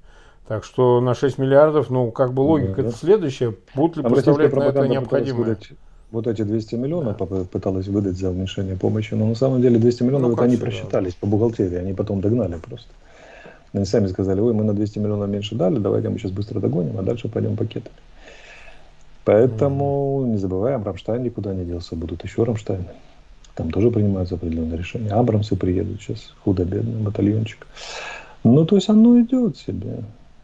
Так 0.48 0.66
что 0.66 1.00
на 1.00 1.16
6 1.16 1.38
миллиардов, 1.38 1.90
ну, 1.90 2.12
как 2.12 2.34
бы 2.34 2.42
логика 2.42 2.82
да, 2.82 2.90
это 2.90 2.98
следующая. 2.98 3.56
Будут 3.76 3.98
ли 3.98 4.04
а 4.04 4.10
поставлять 4.10 4.54
на 4.54 4.64
это 4.64 4.88
необходимое? 4.88 5.58
Вот 6.12 6.28
эти 6.28 6.44
200 6.44 6.76
миллионов 6.76 7.18
да. 7.18 7.26
пыталась 7.26 7.88
выдать 7.88 8.18
за 8.18 8.30
уменьшение 8.30 8.76
помощи, 8.76 9.16
но 9.16 9.26
на 9.26 9.36
самом 9.36 9.62
деле 9.62 9.80
200 9.80 10.04
миллионов 10.04 10.30
ну, 10.30 10.36
это 10.36 10.44
они 10.44 10.58
просчитались 10.58 11.14
да. 11.14 11.18
по 11.22 11.28
бухгалтерии, 11.28 11.78
они 11.78 11.94
потом 11.94 12.22
догнали 12.22 12.58
просто. 12.58 12.90
Они 13.74 13.86
сами 13.86 14.06
сказали, 14.08 14.40
ой, 14.40 14.54
мы 14.54 14.64
на 14.64 14.74
200 14.74 15.00
миллионов 15.00 15.28
меньше 15.30 15.56
дали, 15.56 15.80
давайте 15.80 16.10
мы 16.10 16.20
сейчас 16.20 16.32
быстро 16.32 16.60
догоним, 16.60 17.00
а 17.00 17.02
дальше 17.02 17.30
пойдем 17.30 17.58
пакетами. 17.58 17.96
Поэтому 19.26 20.22
mm. 20.24 20.28
не 20.28 20.38
забываем, 20.38 20.84
Рамштайн 20.84 21.24
никуда 21.24 21.54
не 21.54 21.66
делся, 21.66 21.96
будут 21.96 22.24
еще 22.24 22.44
Рамштайны. 22.44 22.86
Там 23.56 23.72
тоже 23.72 23.90
принимаются 23.90 24.36
определенные 24.36 24.78
решения. 24.78 25.10
Абрамсы 25.10 25.56
приедут 25.56 26.02
сейчас, 26.02 26.34
худо-бедный 26.44 27.02
батальончик. 27.02 27.66
Ну, 28.44 28.66
то 28.66 28.76
есть 28.76 28.90
оно 28.90 29.20
идет 29.22 29.58
себе 29.58 30.04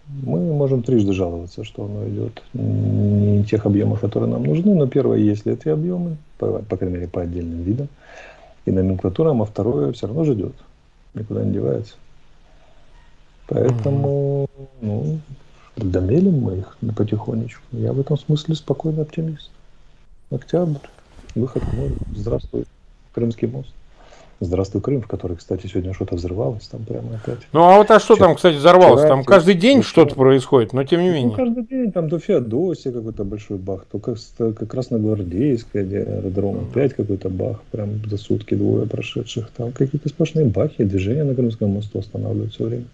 мы 0.10 0.40
можем 0.54 0.82
трижды 0.82 1.14
жаловаться, 1.14 1.64
что 1.64 1.86
оно 1.86 2.08
идет 2.08 2.42
не 2.54 3.44
тех 3.44 3.66
объемов, 3.66 4.02
которые 4.02 4.32
нам 4.32 4.44
нужны. 4.44 4.74
Но 4.74 4.88
первое, 4.88 5.18
если 5.18 5.54
эти 5.54 5.70
объемы, 5.70 6.18
по, 6.38 6.60
по 6.60 6.78
крайней 6.78 6.96
мере, 6.96 7.08
по 7.08 7.22
отдельным 7.22 7.62
видам 7.62 7.88
и 8.66 8.72
номенклатурам, 8.72 9.42
а 9.42 9.46
второе 9.46 9.92
все 9.92 10.08
равно 10.08 10.26
ждет, 10.26 10.54
никуда 11.14 11.44
не 11.44 11.54
девается. 11.54 11.96
Поэтому, 13.48 14.48
ну, 14.82 15.20
домелим 15.76 16.40
мы 16.42 16.58
их 16.58 16.78
потихонечку. 16.96 17.62
Я 17.72 17.94
в 17.94 18.00
этом 18.00 18.18
смысле 18.18 18.56
спокойный 18.56 19.04
оптимист. 19.04 19.52
Октябрь, 20.32 20.88
выход 21.36 21.64
к 21.64 21.74
морю, 21.74 21.96
здравствуй, 22.16 22.66
Крымский 23.14 23.48
мост. 23.48 23.74
Здравствуй, 24.42 24.82
Крым, 24.82 25.02
в 25.02 25.08
который, 25.08 25.36
кстати, 25.36 25.68
сегодня 25.68 25.94
что-то 25.94 26.16
взрывалось 26.16 26.66
там 26.68 26.86
прямо 26.86 27.16
опять. 27.16 27.40
Ну, 27.52 27.62
а 27.62 27.76
вот 27.76 27.92
а 27.92 28.00
что 28.00 28.16
Вчера, 28.16 28.28
там, 28.28 28.36
кстати, 28.38 28.56
взорвалось? 28.56 29.02
Там 29.02 29.26
каждый 29.26 29.54
день 29.54 29.84
что-то 29.84 30.16
происходит, 30.16 30.72
но 30.72 30.86
тем 30.86 31.02
не 31.02 31.10
ну, 31.10 31.14
менее. 31.14 31.32
Ну, 31.32 31.36
каждый 31.36 31.64
день 31.66 31.92
там 31.92 32.10
то 32.10 32.20
Феодосия 32.20 32.94
какой-то 32.94 33.26
большой 33.26 33.58
бах, 33.58 33.86
то 33.92 34.00
как, 34.00 34.18
как 34.38 34.66
Красногвардейская 34.70 35.84
аэродром, 35.84 36.70
опять 36.70 36.94
какой-то 36.94 37.28
бах, 37.30 37.62
прям 37.72 38.02
за 38.10 38.16
сутки 38.16 38.54
двое 38.54 38.88
прошедших. 38.88 39.50
Там 39.58 39.74
какие-то 39.74 40.08
сплошные 40.08 40.46
бахи, 40.46 40.86
движение 40.86 41.26
на 41.26 41.36
Крымском 41.36 41.72
мосту 41.72 42.00
останавливают 42.00 42.54
все 42.54 42.64
время. 42.64 42.86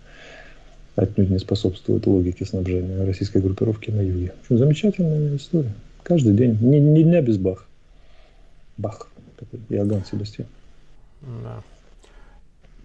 Отнюдь 0.96 1.30
не 1.30 1.38
способствует 1.38 2.08
логике 2.08 2.46
снабжения 2.46 3.06
российской 3.06 3.42
группировки 3.42 3.92
на 3.92 4.02
юге. 4.02 4.34
В 4.42 4.46
общем, 4.46 4.58
замечательная 4.58 5.36
история. 5.36 5.74
Каждый 6.02 6.34
день, 6.34 6.58
ни, 6.60 6.78
ни 6.78 7.04
дня 7.04 7.22
без 7.22 7.38
бах. 7.38 7.68
Бах. 8.78 9.10
Иоганн 9.70 10.04
Себастьян. 10.10 10.48
Да. 11.26 11.62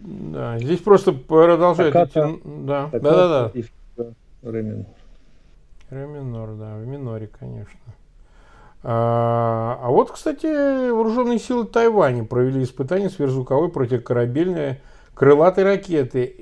Да, 0.01 0.59
здесь 0.59 0.81
просто 0.81 1.13
продолжает 1.13 1.95
идти... 1.95 2.21
Да, 2.45 2.89
да, 2.93 2.99
да, 3.01 3.53
да. 3.97 4.13
Ре 4.43 4.63
минор. 4.63 4.87
Ре 5.91 6.07
минор, 6.07 6.55
да, 6.55 6.77
в 6.77 6.87
миноре, 6.87 7.27
конечно. 7.27 7.79
А, 8.83 9.79
а 9.83 9.91
вот, 9.91 10.11
кстати, 10.11 10.91
вооруженные 10.91 11.39
силы 11.39 11.67
Тайваня 11.67 12.25
провели 12.25 12.63
испытания 12.63 13.11
сверхзвуковой 13.11 13.69
противокорабельной 13.69 14.81
крылатой 15.15 15.65
ракеты 15.65 16.35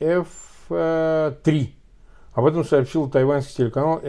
HF-3. 0.00 1.70
Об 2.34 2.44
этом 2.44 2.64
сообщил 2.64 3.08
тайваньский 3.08 3.54
телеканал 3.54 4.00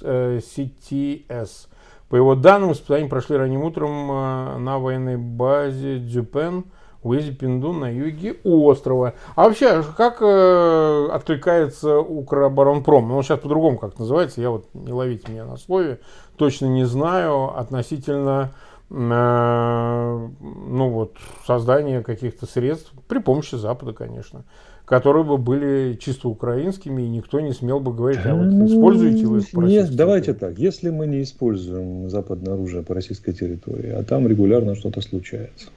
CTS. 0.00 1.68
По 2.08 2.16
его 2.16 2.34
данным, 2.34 2.72
испытания 2.72 3.08
прошли 3.08 3.36
ранним 3.36 3.62
утром 3.62 4.10
э, 4.10 4.58
на 4.58 4.78
военной 4.78 5.16
базе 5.16 5.98
Дзюпен 5.98 6.64
в 7.02 7.08
уезде 7.08 7.46
на 7.46 7.90
юге 7.90 8.36
острова. 8.44 9.14
А 9.36 9.44
вообще, 9.44 9.82
как 9.96 10.18
э, 10.20 11.08
откликается 11.12 11.98
Укроборонпром? 11.98 13.08
Ну, 13.08 13.16
он 13.16 13.22
сейчас 13.22 13.40
по-другому 13.40 13.78
как 13.78 13.98
называется, 13.98 14.40
я 14.40 14.50
вот 14.50 14.66
не 14.74 14.92
ловите 14.92 15.30
меня 15.30 15.44
на 15.44 15.56
слове, 15.56 16.00
точно 16.36 16.66
не 16.66 16.84
знаю, 16.84 17.58
относительно 17.58 18.52
э, 18.90 18.94
ну 18.94 20.90
вот, 20.90 21.16
создания 21.46 22.02
каких-то 22.02 22.46
средств 22.46 22.92
при 23.06 23.18
помощи 23.18 23.54
Запада, 23.54 23.92
конечно 23.92 24.44
которые 24.84 25.24
бы 25.24 25.38
были 25.38 25.96
чисто 26.00 26.28
украинскими, 26.28 27.02
и 27.02 27.08
никто 27.08 27.40
не 27.40 27.52
смел 27.52 27.80
бы 27.80 27.92
говорить, 27.92 28.20
а 28.24 28.34
вот 28.34 28.46
ну, 28.46 28.66
используете 28.66 29.26
вы 29.26 29.38
их 29.38 29.52
Нет, 29.54 29.96
давайте 29.96 30.34
так, 30.34 30.58
если 30.58 30.90
мы 30.90 31.06
не 31.06 31.22
используем 31.22 32.10
западное 32.10 32.54
оружие 32.54 32.82
по 32.82 32.94
российской 32.94 33.32
территории, 33.32 33.90
а 33.90 34.02
там 34.02 34.28
регулярно 34.28 34.74
что-то 34.74 35.00
случается, 35.00 35.68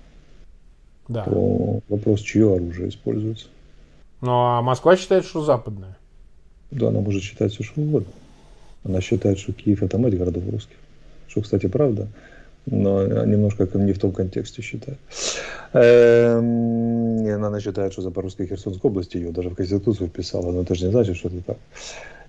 да. 1.07 1.23
то 1.23 1.79
вопрос, 1.87 2.19
чье 2.19 2.53
оружие 2.53 2.89
используется. 2.89 3.47
Ну, 4.21 4.31
а 4.31 4.61
Москва 4.61 4.97
считает, 4.97 5.25
что 5.25 5.43
западное. 5.43 5.97
Да, 6.71 6.89
она 6.89 6.99
может 6.99 7.23
считать 7.23 7.53
все, 7.53 7.63
что 7.63 7.79
угодно. 7.79 8.11
Она 8.83 8.99
считает, 8.99 9.39
что 9.39 9.53
Киев 9.53 9.83
это 9.83 9.97
мать 9.97 10.17
городов 10.17 10.43
русских. 10.51 10.75
Что, 11.27 11.41
кстати, 11.41 11.67
правда 11.67 12.07
но 12.69 13.25
немножко 13.25 13.67
не 13.73 13.93
в 13.93 13.99
том 13.99 14.11
контексте 14.11 14.61
считаю. 14.61 14.97
Эм, 15.73 17.43
она 17.43 17.59
считает, 17.59 17.93
что 17.93 18.01
Запорожская 18.01 18.45
и 18.45 18.49
Херсонская 18.49 18.89
область 18.89 19.15
ее 19.15 19.31
даже 19.31 19.49
в 19.49 19.55
Конституцию 19.55 20.09
вписала, 20.09 20.51
но 20.51 20.61
это 20.61 20.75
же 20.75 20.85
не 20.85 20.91
значит, 20.91 21.17
что 21.17 21.29
это 21.29 21.41
так. 21.41 21.57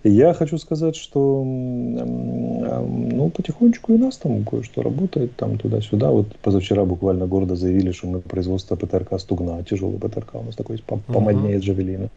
Я 0.05 0.33
хочу 0.33 0.59
сказать, 0.59 0.95
что 0.95 1.43
ну, 1.45 3.31
потихонечку 3.31 3.95
и 3.95 3.99
нас 3.99 4.17
там 4.17 4.45
кое-что 4.45 4.83
работает, 4.83 5.35
там 5.35 5.59
туда-сюда. 5.59 6.13
Вот 6.13 6.37
позавчера 6.37 6.85
буквально 6.85 7.27
города 7.27 7.57
заявили, 7.57 7.91
что 7.91 8.07
мы 8.07 8.21
производство 8.21 8.77
ПТРК 8.77 9.19
Стугна, 9.19 9.65
тяжелый 9.65 9.99
ПТРК 9.99 10.37
у 10.37 10.45
нас 10.45 10.55
такой 10.55 10.81
помоднее 11.07 11.59
Джавелина. 11.59 12.11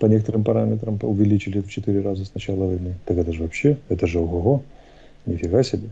По 0.00 0.06
некоторым 0.06 0.42
параметрам 0.42 0.98
увеличили 1.02 1.60
в 1.60 1.70
4 1.70 2.00
раза 2.00 2.24
с 2.24 2.34
начала 2.34 2.66
войны. 2.66 2.96
Так 3.04 3.18
это 3.18 3.32
же 3.32 3.42
вообще, 3.42 3.76
это 3.88 4.08
же 4.08 4.18
ого-го, 4.18 4.62
нифига 5.24 5.62
себе. 5.62 5.90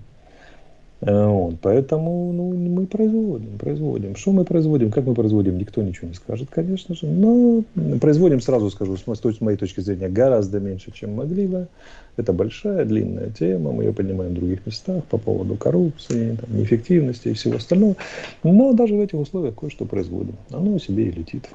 Э, 1.02 1.26
вот, 1.26 1.56
поэтому 1.60 2.32
ну, 2.32 2.54
мы 2.54 2.86
производим, 2.86 3.58
производим. 3.58 4.16
Что 4.16 4.32
мы 4.32 4.44
производим, 4.44 4.90
как 4.90 5.04
мы 5.04 5.14
производим, 5.14 5.58
никто 5.58 5.82
ничего 5.82 6.08
не 6.08 6.14
скажет, 6.14 6.48
конечно 6.50 6.94
же. 6.94 7.06
Но 7.06 7.64
производим, 8.00 8.40
сразу 8.40 8.70
скажу, 8.70 8.96
с 8.96 9.40
моей 9.40 9.58
точки 9.58 9.80
зрения, 9.80 10.08
гораздо 10.08 10.58
меньше, 10.58 10.92
чем 10.92 11.14
могли 11.14 11.46
бы. 11.46 11.68
Это 12.16 12.32
большая, 12.32 12.86
длинная 12.86 13.28
тема, 13.28 13.72
мы 13.72 13.84
ее 13.84 13.92
поднимаем 13.92 14.32
в 14.32 14.36
других 14.36 14.64
местах 14.64 15.04
по 15.04 15.18
поводу 15.18 15.56
коррупции, 15.56 16.38
там, 16.40 16.58
неэффективности 16.58 17.28
и 17.28 17.34
всего 17.34 17.56
остального. 17.56 17.96
Но 18.42 18.72
даже 18.72 18.94
в 18.94 19.00
этих 19.00 19.18
условиях 19.18 19.54
кое-что 19.54 19.84
производим. 19.84 20.36
Оно 20.50 20.78
себе 20.78 21.08
и 21.08 21.10
летит. 21.10 21.50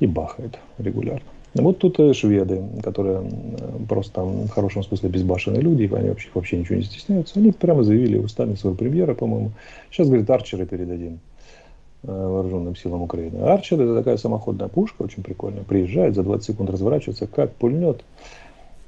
И 0.00 0.06
бахает 0.06 0.58
регулярно. 0.78 1.35
Вот 1.62 1.78
тут 1.78 1.98
э, 2.00 2.12
шведы, 2.12 2.62
которые 2.82 3.22
просто 3.88 4.22
в 4.22 4.48
хорошем 4.48 4.82
смысле 4.82 5.08
безбашенные 5.08 5.60
люди, 5.60 5.90
они 5.94 6.08
вообще, 6.08 6.28
вообще 6.34 6.58
ничего 6.58 6.76
не 6.76 6.82
стесняются, 6.82 7.38
они 7.38 7.52
прямо 7.52 7.82
заявили 7.82 8.18
устами 8.18 8.54
своего 8.54 8.76
премьера, 8.76 9.14
по-моему, 9.14 9.52
сейчас, 9.90 10.08
говорит, 10.08 10.28
арчеры 10.28 10.66
передадим 10.66 11.20
э, 12.02 12.08
вооруженным 12.08 12.76
силам 12.76 13.02
Украины. 13.02 13.38
Арчер 13.38 13.80
это 13.80 13.94
такая 13.94 14.16
самоходная 14.16 14.68
пушка, 14.68 15.02
очень 15.02 15.22
прикольная, 15.22 15.64
приезжает, 15.64 16.14
за 16.14 16.22
20 16.22 16.44
секунд 16.44 16.70
разворачивается, 16.70 17.26
как 17.26 17.52
пульнет, 17.52 18.02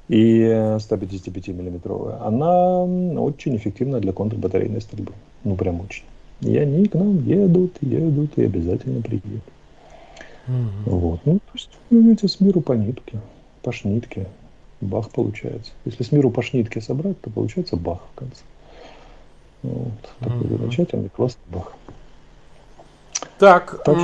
и 0.07 0.75
155 0.79 1.47
миллиметровая. 1.49 2.21
Она 2.25 2.83
очень 3.21 3.55
эффективна 3.55 3.99
для 3.99 4.11
контрбатарейной 4.11 4.81
стрельбы. 4.81 5.13
Ну, 5.43 5.55
прям 5.55 5.81
очень. 5.81 6.03
И 6.41 6.57
они 6.57 6.85
к 6.87 6.95
нам 6.95 7.23
едут, 7.25 7.77
едут 7.81 8.31
и 8.37 8.43
обязательно 8.43 9.01
приедут. 9.01 9.43
Угу. 10.49 10.97
Вот. 10.97 11.19
Ну, 11.25 11.35
то 11.35 11.51
есть, 11.53 11.69
видите, 11.89 12.27
с 12.27 12.39
миру 12.39 12.61
по 12.61 12.73
нитке, 12.73 13.19
по 13.61 13.71
шнитке. 13.71 14.27
Бах 14.81 15.09
получается. 15.09 15.71
Если 15.85 16.03
с 16.03 16.11
миру 16.11 16.31
по 16.31 16.41
шнитке 16.41 16.81
собрать, 16.81 17.19
то 17.21 17.29
получается 17.29 17.75
бах 17.75 17.99
в 18.13 18.19
конце. 18.19 18.41
Вот. 19.61 19.91
Такой 20.19 20.37
угу. 20.37 20.57
замечательный, 20.57 21.09
классный 21.09 21.43
бах. 21.47 21.73
Так, 23.37 23.83
так, 23.83 23.97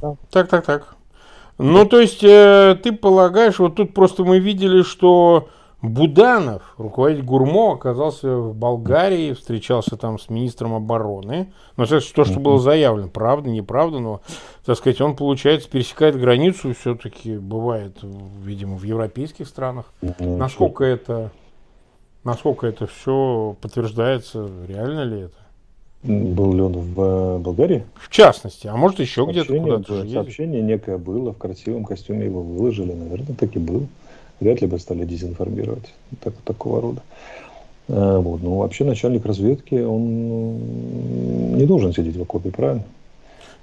да. 0.00 0.16
так, 0.30 0.48
так, 0.48 0.64
так. 0.64 0.96
Ну, 1.58 1.84
то 1.86 2.00
есть, 2.00 2.22
э, 2.22 2.76
ты 2.82 2.92
полагаешь, 2.92 3.58
вот 3.58 3.76
тут 3.76 3.94
просто 3.94 4.24
мы 4.24 4.40
видели, 4.40 4.82
что 4.82 5.48
Буданов, 5.84 6.62
руководитель 6.78 7.24
ГУРМО, 7.24 7.74
оказался 7.74 8.36
в 8.36 8.54
Болгарии, 8.54 9.34
встречался 9.34 9.96
там 9.96 10.18
с 10.18 10.30
министром 10.30 10.74
обороны. 10.74 11.52
Ну, 11.76 11.86
то, 11.86 12.00
что 12.00 12.40
было 12.40 12.58
заявлено, 12.58 13.08
правда, 13.08 13.50
неправда, 13.50 13.98
но, 13.98 14.20
так 14.64 14.78
сказать, 14.78 15.00
он, 15.00 15.14
получается, 15.14 15.68
пересекает 15.68 16.18
границу, 16.18 16.74
все-таки 16.74 17.36
бывает, 17.36 17.98
видимо, 18.42 18.76
в 18.76 18.82
европейских 18.84 19.46
странах. 19.46 19.92
Насколько 20.18 20.84
это, 20.84 21.30
насколько 22.24 22.66
это 22.66 22.86
все 22.86 23.56
подтверждается, 23.60 24.48
реально 24.66 25.04
ли 25.04 25.20
это? 25.22 25.34
Был 26.02 26.52
ли 26.52 26.60
он 26.60 26.72
в 26.72 27.00
э, 27.00 27.38
Болгарии? 27.38 27.84
В 27.94 28.10
частности, 28.10 28.66
а 28.66 28.76
может 28.76 29.00
еще 29.00 29.24
где-то 29.24 29.58
куда-то 29.58 30.06
Сообщение 30.06 30.60
некое 30.60 30.98
было, 30.98 31.32
в 31.32 31.38
красивом 31.38 31.84
костюме 31.84 32.26
его 32.26 32.42
выложили, 32.42 32.92
наверное, 32.92 33.34
так 33.34 33.56
и 33.56 33.58
было 33.58 33.86
вряд 34.40 34.60
ли 34.60 34.66
бы 34.66 34.78
стали 34.78 35.04
дезинформировать 35.04 35.92
так, 36.20 36.34
такого 36.44 36.80
рода. 36.80 37.02
Э, 37.88 38.18
вот. 38.18 38.42
Но 38.42 38.58
вообще 38.58 38.84
начальник 38.84 39.26
разведки, 39.26 39.74
он 39.74 40.04
ну, 40.04 41.56
не 41.56 41.66
должен 41.66 41.92
сидеть 41.92 42.16
в 42.16 42.22
окопе, 42.22 42.50
правильно? 42.50 42.84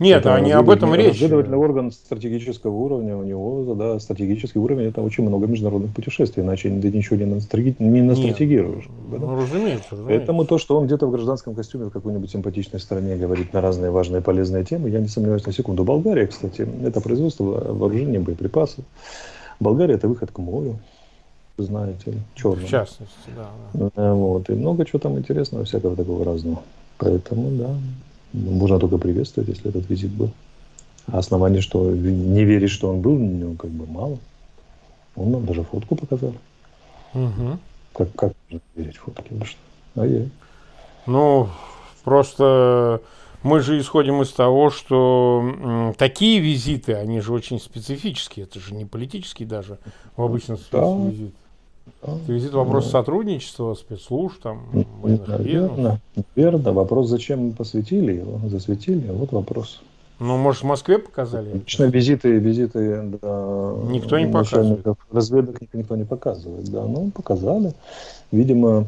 Нет, 0.02 0.22
это 0.22 0.34
а 0.34 0.40
не 0.40 0.52
об 0.52 0.68
этом 0.68 0.96
речь. 0.96 1.14
Разведывательный 1.14 1.60
орган 1.60 1.92
стратегического 1.92 2.72
уровня, 2.72 3.16
у 3.16 3.24
него, 3.24 3.76
да, 3.76 4.00
стратегический 4.00 4.58
уровень, 4.58 4.88
это 4.88 5.04
очень 5.04 5.24
много 5.24 5.46
международных 5.46 5.94
путешествий, 5.94 6.42
иначе 6.42 6.70
ты 6.70 6.92
ничего 6.92 7.18
не, 7.18 7.26
настраги... 7.26 7.76
не 7.78 8.02
настратегируешь. 8.02 8.86
Нет, 8.86 9.12
да? 9.12 9.28
Ну, 9.28 9.36
разумеется, 9.36 9.90
разумеется. 9.92 10.06
Поэтому 10.08 10.46
то, 10.46 10.58
что 10.58 10.76
он 10.80 10.88
где-то 10.88 11.06
в 11.06 11.12
гражданском 11.12 11.54
костюме 11.54 11.86
в 11.86 11.92
какой-нибудь 11.92 12.32
симпатичной 12.32 12.80
стране 12.80 13.16
говорит 13.16 13.54
на 13.54 13.62
разные 13.62 13.92
важные 13.92 14.24
полезные 14.24 14.64
темы, 14.64 14.90
я 14.90 15.00
не 15.00 15.08
сомневаюсь 15.08 15.46
на 15.46 15.54
секунду. 15.54 15.84
Болгария, 15.84 16.26
кстати, 16.26 16.68
это 16.84 17.00
производство 17.00 17.44
вооружения, 17.44 18.20
боеприпасов. 18.20 18.84
Болгария 19.62 19.94
это 19.94 20.08
выход 20.08 20.32
к 20.32 20.40
морю, 20.40 20.80
знаете, 21.58 22.16
черный. 22.36 22.66
В 22.66 22.70
частности, 22.70 23.30
да, 23.36 23.50
да. 23.74 23.90
Э, 23.96 24.14
вот, 24.14 24.50
и 24.50 24.54
много 24.54 24.86
чего 24.86 24.98
там 25.00 25.18
интересного, 25.20 25.66
всякого 25.66 25.96
такого 25.96 26.26
разного. 26.26 26.64
Поэтому, 26.98 27.52
да, 27.52 27.76
можно 28.34 28.80
только 28.80 28.98
приветствовать, 28.98 29.50
если 29.50 29.70
этот 29.70 29.88
визит 29.88 30.12
был. 30.12 30.32
А 31.08 31.20
основание, 31.20 31.62
что 31.62 31.92
не 31.92 32.44
верить, 32.44 32.72
что 32.72 32.90
он 32.90 33.02
был, 33.02 33.18
ну, 33.18 33.56
как 33.56 33.70
бы 33.70 33.86
мало. 33.86 34.18
Он 35.16 35.32
нам 35.32 35.46
даже 35.46 35.64
фотку 35.64 35.96
показал. 35.96 36.34
Угу. 37.14 37.60
Как, 37.94 38.16
как 38.16 38.34
можно 38.50 38.62
верить 38.76 38.98
фотке? 38.98 39.26
Ну 39.30 39.46
что? 39.46 39.60
А 39.96 40.06
я. 40.08 40.26
Ну, 41.06 41.50
просто 42.04 43.02
мы 43.44 43.60
же 43.62 43.80
исходим 43.80 44.22
из 44.22 44.32
того, 44.32 44.70
что 44.70 45.94
такие 45.98 46.40
визиты, 46.40 46.94
они 46.94 47.22
же 47.22 47.34
очень 47.34 47.60
специфические. 47.60 48.46
Это 48.46 48.60
же 48.60 48.74
не 48.76 48.86
политические 48.86 49.48
даже 49.48 49.80
в 50.16 50.24
обычном 50.24 50.58
смысле 50.58 50.80
да. 50.80 51.10
визит. 51.10 51.34
Это 52.04 52.32
визит 52.32 52.54
вопрос 52.54 52.86
ну, 52.86 52.92
сотрудничества, 52.92 53.74
спецслужб, 53.74 54.42
там, 54.42 54.66
наверное, 55.04 56.00
наверное, 56.36 56.72
вопрос, 56.72 57.10
зачем 57.10 57.48
мы 57.48 57.52
посвятили 57.52 58.14
его, 58.14 58.40
засветили, 58.50 59.10
вот 59.12 59.32
вопрос. 59.32 59.82
Ну, 60.20 60.38
может, 60.38 60.62
в 60.62 60.66
Москве 60.66 61.00
показали? 61.00 61.54
Лично 61.54 61.86
визиты, 61.86 62.38
визиты 62.38 63.02
да, 63.22 63.74
никто 63.88 64.20
не 64.20 64.32
показывает. 64.32 64.86
Разведок 65.12 65.60
никто 65.74 65.96
не 65.96 66.04
показывает, 66.04 66.70
да. 66.70 66.86
Ну, 66.86 67.10
показали. 67.10 67.74
Видимо, 68.32 68.86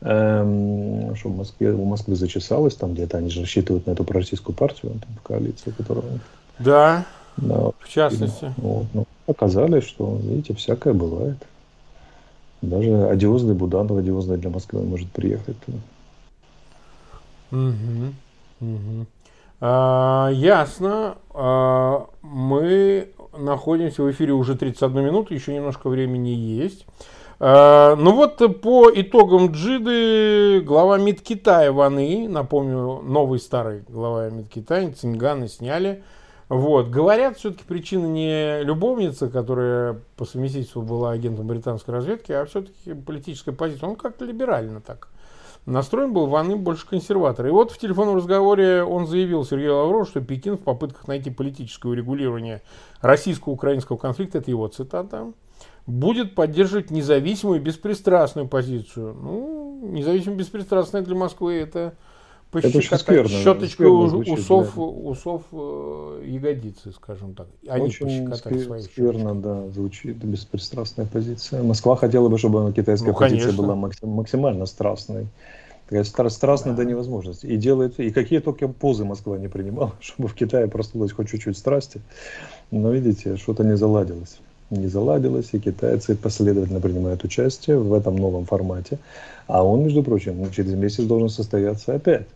эм, 0.00 1.14
что 1.16 1.28
в 1.28 1.36
Москве, 1.36 1.72
у 1.72 1.84
Москвы 1.84 2.16
зачесалось, 2.16 2.74
там 2.74 2.94
где-то 2.94 3.18
они 3.18 3.30
же 3.30 3.40
рассчитывают 3.40 3.86
на 3.86 3.92
эту 3.92 4.04
пророссийскую 4.04 4.54
партию, 4.54 4.92
там, 4.92 5.14
в 5.16 5.22
коалиции, 5.22 5.70
которая... 5.70 6.20
Да, 6.58 7.04
да 7.36 7.70
в 7.78 7.88
частности. 7.88 8.52
Вот, 8.56 8.86
ну, 8.92 9.06
показали, 9.26 9.80
что, 9.80 10.18
видите, 10.22 10.54
всякое 10.54 10.94
бывает. 10.94 11.38
Даже 12.62 13.08
одиозный 13.08 13.54
Буданов, 13.54 13.96
одиозный 13.96 14.36
для 14.36 14.50
Москвы 14.50 14.82
может 14.82 15.10
приехать 15.10 15.56
туда. 15.64 15.78
Угу, 17.52 18.14
угу. 18.60 19.06
А, 19.60 20.30
ясно. 20.32 21.16
А, 21.32 22.06
мы 22.22 23.08
находимся 23.36 24.02
в 24.02 24.10
эфире 24.10 24.32
уже 24.32 24.56
31 24.56 25.04
минуту, 25.04 25.34
еще 25.34 25.54
немножко 25.54 25.88
времени 25.88 26.28
есть. 26.28 26.86
А, 27.42 27.96
ну 27.96 28.12
вот 28.14 28.60
по 28.60 28.90
итогам 28.94 29.52
Джиды 29.52 30.60
глава 30.60 30.98
МИД 30.98 31.22
Китая 31.22 31.72
Ван 31.72 31.98
И, 31.98 32.28
напомню, 32.28 33.00
новый 33.00 33.38
старый 33.38 33.82
глава 33.88 34.28
МИД 34.28 34.50
Китая, 34.50 34.92
Цинганы 34.92 35.48
сняли. 35.48 36.02
Вот. 36.50 36.90
Говорят, 36.90 37.38
все-таки 37.38 37.64
причина 37.64 38.04
не 38.04 38.62
любовница, 38.62 39.30
которая 39.30 40.02
по 40.16 40.26
совместительству 40.26 40.82
была 40.82 41.12
агентом 41.12 41.46
британской 41.46 41.94
разведки, 41.94 42.30
а 42.30 42.44
все-таки 42.44 42.92
политическая 42.92 43.52
позиция. 43.52 43.88
Он 43.88 43.96
как-то 43.96 44.26
либерально 44.26 44.82
так 44.82 45.08
настроен 45.64 46.12
был 46.12 46.26
Ван 46.26 46.58
больше 46.58 46.86
консерватор. 46.86 47.46
И 47.46 47.50
вот 47.50 47.70
в 47.70 47.78
телефонном 47.78 48.16
разговоре 48.16 48.82
он 48.82 49.06
заявил 49.06 49.46
Сергею 49.46 49.76
Лаврову, 49.76 50.04
что 50.04 50.20
Пекин 50.20 50.58
в 50.58 50.60
попытках 50.60 51.08
найти 51.08 51.30
политическое 51.30 51.88
урегулирование 51.88 52.60
российско-украинского 53.00 53.96
конфликта, 53.96 54.38
это 54.38 54.50
его 54.50 54.68
цитата, 54.68 55.32
будет 55.90 56.34
поддерживать 56.34 56.90
независимую 56.90 57.60
и 57.60 57.62
беспристрастную 57.62 58.48
позицию. 58.48 59.14
Ну, 59.14 59.90
независимую 59.90 60.36
и 60.36 60.38
беспристрастная 60.38 61.02
для 61.02 61.14
Москвы 61.14 61.54
это 61.54 61.94
пощекотать 62.50 63.00
скверно, 63.00 63.28
щеточкой 63.28 64.08
звучит, 64.08 64.38
усов, 64.38 64.74
да. 64.74 64.82
усов 64.82 65.42
э, 65.52 66.24
ягодицы, 66.26 66.92
скажем 66.92 67.34
так. 67.34 67.46
Они 67.68 67.86
очень 67.86 68.28
пощекотать 68.28 68.62
свои 68.62 68.82
скверно, 68.82 69.34
да, 69.34 69.68
звучит 69.68 70.16
беспристрастная 70.16 71.06
позиция. 71.06 71.62
Москва 71.62 71.96
хотела 71.96 72.28
бы, 72.28 72.38
чтобы 72.38 72.72
китайская 72.72 73.12
ну, 73.12 73.18
позиция 73.18 73.52
была 73.52 73.74
максимально 73.74 74.66
страстной. 74.66 75.28
Такая 75.88 76.04
страстная 76.04 76.74
да. 76.74 76.82
до 76.82 76.88
невозможности. 76.88 77.46
И 77.46 77.56
делает, 77.56 77.98
и 77.98 78.10
какие 78.10 78.38
только 78.38 78.68
позы 78.68 79.04
Москва 79.04 79.38
не 79.38 79.48
принимала, 79.48 79.94
чтобы 80.00 80.28
в 80.28 80.34
Китае 80.34 80.68
проснулась 80.68 81.12
хоть 81.12 81.28
чуть-чуть 81.28 81.56
страсти. 81.56 82.00
Но 82.70 82.90
видите, 82.92 83.36
что-то 83.36 83.64
не 83.64 83.76
заладилось. 83.76 84.38
Не 84.70 84.86
заладилось, 84.86 85.50
и 85.52 85.58
китайцы 85.58 86.14
последовательно 86.14 86.80
принимают 86.80 87.24
участие 87.24 87.78
в 87.78 87.92
этом 87.92 88.16
новом 88.16 88.46
формате. 88.46 88.98
А 89.46 89.64
он, 89.64 89.82
между 89.82 90.02
прочим, 90.02 90.50
через 90.52 90.74
месяц 90.74 91.04
должен 91.04 91.28
состояться 91.28 91.94
опять 91.94 92.26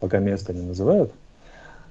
пока 0.00 0.18
место 0.18 0.52
не 0.52 0.62
называют. 0.62 1.12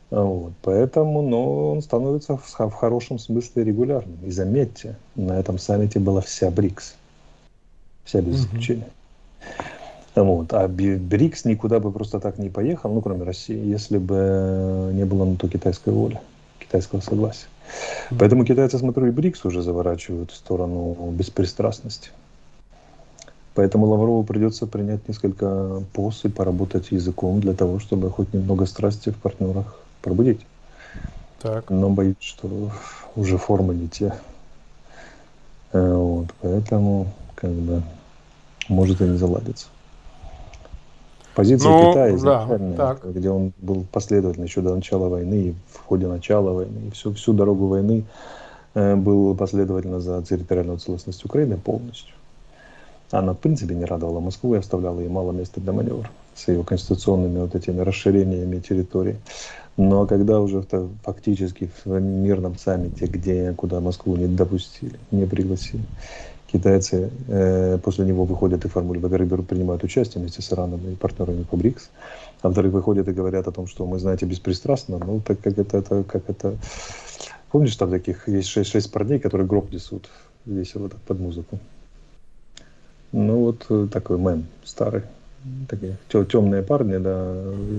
Вот, 0.09 0.53
поэтому 0.63 1.21
но 1.21 1.71
он 1.71 1.83
становится 1.83 2.35
в, 2.35 2.43
в 2.43 2.73
хорошем 2.73 3.19
смысле 3.19 3.63
регулярным. 3.63 4.17
И 4.25 4.31
заметьте, 4.31 4.95
на 5.15 5.39
этом 5.39 5.59
саммите 5.59 5.99
была 5.99 6.21
вся 6.21 6.49
БРИКС. 6.49 6.95
Вся 8.05 8.21
без 8.21 8.41
исключения. 8.41 8.89
Mm-hmm. 10.15 10.23
Вот. 10.23 10.53
А 10.53 10.67
БРИКС 10.67 11.45
никуда 11.45 11.79
бы 11.79 11.91
просто 11.91 12.19
так 12.19 12.39
не 12.39 12.49
поехал, 12.49 12.91
ну, 12.91 13.01
кроме 13.01 13.23
России, 13.23 13.55
если 13.55 13.99
бы 13.99 14.89
не 14.93 15.05
было 15.05 15.25
на 15.25 15.35
то 15.35 15.47
китайской 15.47 15.93
воли, 15.93 16.19
китайского 16.59 17.01
согласия. 17.01 17.45
Поэтому 18.17 18.45
китайцы, 18.45 18.77
смотрю, 18.77 19.07
и 19.07 19.11
БРИКС 19.11 19.45
уже 19.45 19.61
заворачивают 19.61 20.31
в 20.31 20.35
сторону 20.35 21.11
беспристрастности. 21.11 22.09
Поэтому 23.55 23.87
Лаврову 23.87 24.23
придется 24.23 24.67
принять 24.67 25.07
несколько 25.07 25.83
поз 25.93 26.23
и 26.23 26.29
поработать 26.29 26.91
языком 26.91 27.41
для 27.41 27.53
того, 27.53 27.79
чтобы 27.79 28.09
хоть 28.09 28.33
немного 28.33 28.65
страсти 28.65 29.09
в 29.09 29.17
партнерах 29.17 29.79
пробудить. 30.01 30.45
Так. 31.41 31.69
Но 31.69 31.89
боюсь, 31.89 32.15
что 32.19 32.71
уже 33.15 33.37
формы 33.37 33.73
не 33.73 33.87
те. 33.87 34.13
Э, 35.71 35.93
вот, 35.93 36.27
поэтому 36.41 37.13
как 37.35 37.51
бы 37.51 37.83
может 38.67 39.01
и 39.01 39.05
не 39.05 39.17
заладиться. 39.17 39.67
Позиция 41.39 41.71
ну, 41.71 41.91
Китая 41.91 42.15
изначально, 42.15 42.75
да, 42.75 42.95
так. 42.95 43.15
где 43.15 43.29
он 43.29 43.53
был 43.59 43.85
последовательно 43.89 44.43
еще 44.43 44.59
до 44.59 44.75
начала 44.75 45.07
войны 45.07 45.35
и 45.35 45.55
в 45.71 45.85
ходе 45.85 46.05
начала 46.05 46.51
войны, 46.51 46.87
и 46.87 46.91
всю, 46.91 47.13
всю 47.13 47.31
дорогу 47.31 47.67
войны 47.67 48.03
э, 48.73 48.97
был 48.97 49.33
последовательно 49.35 50.01
за 50.01 50.21
территориальную 50.21 50.79
целостность 50.79 51.23
Украины 51.23 51.55
полностью. 51.55 52.13
Она, 53.11 53.31
в 53.31 53.37
принципе, 53.37 53.73
не 53.73 53.85
радовала 53.85 54.19
Москву 54.19 54.53
и 54.53 54.57
оставляла 54.57 54.99
ей 54.99 55.07
мало 55.07 55.31
места 55.31 55.61
для 55.61 55.71
маневра 55.71 56.09
с 56.35 56.45
ее 56.49 56.61
конституционными 56.65 57.39
вот 57.39 57.55
этими 57.55 57.79
расширениями 57.79 58.59
территории. 58.59 59.15
Но 59.77 60.05
когда 60.07 60.41
уже 60.41 60.65
фактически 61.03 61.69
в 61.85 61.99
мирном 62.01 62.57
саммите, 62.57 63.05
где, 63.05 63.53
куда 63.53 63.79
Москву 63.79 64.17
не 64.17 64.27
допустили, 64.27 64.99
не 65.09 65.25
пригласили, 65.25 65.85
китайцы 66.51 67.09
э, 67.27 67.77
после 67.83 68.05
него 68.05 68.25
выходят 68.25 68.65
и 68.65 68.67
формулируют, 68.67 69.03
во-первых, 69.03 69.31
берут, 69.31 69.47
принимают 69.47 69.83
участие 69.83 70.21
вместе 70.21 70.41
с 70.41 70.51
Ираном 70.51 70.79
и 70.89 70.95
партнерами 70.95 71.43
по 71.43 71.57
БРИКС, 71.57 71.89
а 72.41 72.47
во-вторых, 72.47 72.73
выходят 72.73 73.07
и 73.07 73.11
говорят 73.11 73.47
о 73.47 73.51
том, 73.51 73.67
что 73.67 73.85
мы, 73.85 73.99
знаете, 73.99 74.25
беспристрастно, 74.25 74.99
ну, 74.99 75.21
так 75.25 75.39
как 75.41 75.57
это, 75.57 75.77
это 75.77 76.03
как 76.03 76.29
это... 76.29 76.55
Помнишь, 77.51 77.75
там 77.75 77.89
таких 77.89 78.27
есть 78.27 78.47
шесть, 78.47 78.69
шесть 78.69 78.91
парней, 78.91 79.19
которые 79.19 79.47
гроб 79.47 79.71
несут 79.71 80.09
весело 80.45 80.89
так 80.89 80.99
под 81.01 81.19
музыку? 81.19 81.59
Ну, 83.11 83.39
вот 83.39 83.65
э, 83.69 83.87
такой 83.91 84.17
мем 84.19 84.45
старый. 84.63 85.03
Такие 85.67 85.95
темные 86.11 86.61
парни, 86.61 86.97
да, 86.97 87.33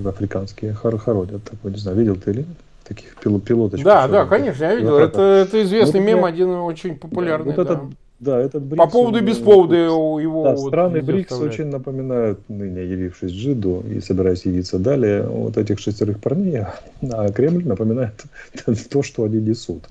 африканские, 0.08 0.72
хор 0.72 0.98
хородят. 0.98 1.44
Такой, 1.44 1.72
не 1.72 1.76
знаю, 1.76 1.98
видел 1.98 2.16
ты 2.16 2.30
или 2.30 2.38
нет? 2.38 2.56
Таких 2.84 3.14
пилот, 3.16 3.44
пилоточек. 3.44 3.84
Да, 3.84 4.08
да, 4.08 4.24
конечно, 4.24 4.64
я 4.64 4.74
видел. 4.74 4.96
Это, 4.96 5.20
это 5.20 5.62
известный 5.62 6.00
вот, 6.00 6.06
мем, 6.06 6.24
один 6.24 6.48
очень 6.48 6.96
популярный. 6.96 7.54
Вот 7.54 7.66
да. 7.66 7.74
этот, 7.74 7.82
да, 8.20 8.38
этот 8.38 8.62
БРИКС, 8.64 8.84
По 8.84 8.90
поводу 8.90 9.18
и 9.18 9.22
без 9.22 9.38
повода 9.38 9.74
его... 9.74 10.44
Да, 10.44 10.54
вот 10.54 10.68
страны 10.68 11.00
БРИКС 11.00 11.32
очень 11.32 11.66
напоминают, 11.68 12.38
ныне 12.48 12.84
явившись 12.84 13.32
Джиду 13.32 13.82
и 13.90 14.00
собираясь 14.00 14.44
явиться 14.44 14.78
далее, 14.78 15.22
вот 15.22 15.56
этих 15.56 15.78
шестерых 15.78 16.20
парней, 16.20 16.64
а 17.02 17.32
Кремль 17.32 17.66
напоминает 17.66 18.22
то, 18.90 19.02
что 19.02 19.24
они 19.24 19.38
несут. 19.38 19.84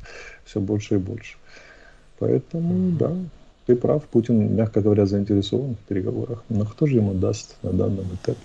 Все 0.45 0.59
больше 0.59 0.95
и 0.95 0.97
больше. 0.99 1.37
Поэтому, 2.19 2.91
да, 2.97 3.15
ты 3.65 3.75
прав, 3.75 4.03
Путин, 4.03 4.55
мягко 4.55 4.81
говоря, 4.81 5.07
заинтересован 5.07 5.75
в 5.75 5.87
переговорах. 5.87 6.43
Но 6.49 6.65
кто 6.65 6.85
же 6.85 6.97
ему 6.97 7.13
даст 7.15 7.55
на 7.63 7.71
данном 7.71 8.05
этапе? 8.13 8.39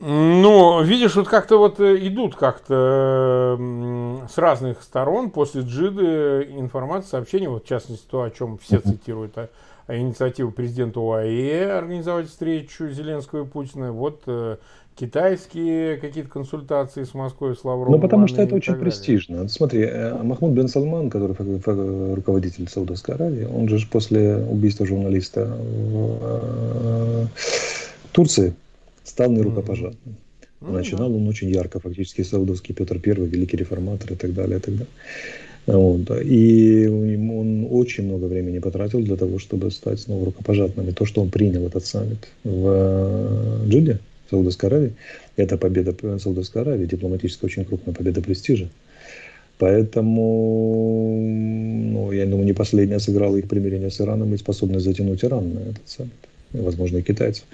Ну, 0.00 0.82
видишь, 0.84 1.16
вот 1.16 1.28
как-то 1.28 1.58
вот 1.58 1.80
э, 1.80 2.06
идут 2.06 2.36
как-то 2.36 3.58
с 4.32 4.38
разных 4.38 4.82
сторон 4.82 5.30
после 5.30 5.62
Джиды 5.62 6.46
информация, 6.56 7.08
сообщения, 7.08 7.48
вот 7.48 7.64
в 7.64 7.68
частности 7.68 8.06
то, 8.08 8.22
о 8.22 8.30
чем 8.30 8.58
все 8.58 8.78
цитируют, 8.78 9.36
а, 9.36 9.48
а 9.88 9.96
инициативу 9.96 10.52
президента 10.52 11.00
ОАЭ 11.00 11.78
организовать 11.78 12.28
встречу 12.28 12.90
Зеленского 12.90 13.42
и 13.42 13.46
Путина. 13.46 13.90
Вот 13.90 14.22
э, 14.26 14.58
китайские 14.94 15.96
какие-то 15.96 16.30
консультации 16.30 17.02
с 17.02 17.12
Москвой, 17.12 17.56
с 17.56 17.64
Лавровым. 17.64 17.92
Ну, 17.92 17.98
потому 17.98 18.28
что 18.28 18.40
это 18.40 18.54
очень 18.54 18.76
престижно. 18.76 19.48
Смотри, 19.48 19.82
э, 19.82 20.22
Махмуд 20.22 20.52
бен 20.52 20.68
Салман, 20.68 21.10
который 21.10 21.34
руководитель 22.14 22.68
Саудовской 22.68 23.16
Аравии, 23.16 23.46
он 23.46 23.68
же 23.68 23.84
после 23.90 24.36
убийства 24.36 24.86
журналиста 24.86 25.56
в 27.24 27.28
Турции 28.12 28.54
стал 29.04 29.30
нерукопожатным. 29.32 30.16
Mm-hmm. 30.60 30.72
Начинал 30.72 31.14
он 31.14 31.26
очень 31.28 31.50
ярко, 31.50 31.80
фактически 31.80 32.22
саудовский 32.22 32.74
Петр 32.74 33.00
I, 33.04 33.14
великий 33.26 33.56
реформатор 33.56 34.12
и 34.12 34.16
так 34.16 34.32
далее. 34.32 34.58
И, 34.58 34.60
так 34.60 34.74
далее. 34.74 34.86
Вот. 35.66 36.10
И 36.24 36.86
он 36.88 37.68
очень 37.70 38.04
много 38.04 38.24
времени 38.24 38.58
потратил 38.58 39.00
для 39.00 39.16
того, 39.16 39.38
чтобы 39.38 39.70
стать 39.70 40.00
снова 40.00 40.26
рукопожатным. 40.26 40.88
И 40.88 40.92
то, 40.92 41.04
что 41.04 41.22
он 41.22 41.30
принял 41.30 41.66
этот 41.66 41.86
саммит 41.86 42.28
в 42.42 42.66
э, 42.66 43.68
Джиде, 43.68 43.98
Саудовской 44.30 44.68
Аравии. 44.68 44.92
Это 45.36 45.56
победа 45.56 45.94
Саудовской 46.18 46.62
Аравии, 46.62 46.86
дипломатическая 46.86 47.48
очень 47.48 47.64
крупная 47.64 47.94
победа 47.94 48.20
престижа. 48.22 48.68
Поэтому, 49.58 51.16
ну, 51.92 52.10
я 52.10 52.26
думаю, 52.26 52.46
не 52.46 52.52
последняя 52.52 52.98
сыграла 52.98 53.36
их 53.36 53.46
примирение 53.48 53.90
с 53.90 54.00
Ираном 54.00 54.34
и 54.34 54.38
способность 54.38 54.84
затянуть 54.84 55.24
Иран 55.24 55.54
на 55.54 55.60
этот 55.60 55.88
саммит. 55.88 56.12
И, 56.52 56.58
возможно, 56.58 56.98
и 56.98 57.02
китайцев. 57.02 57.44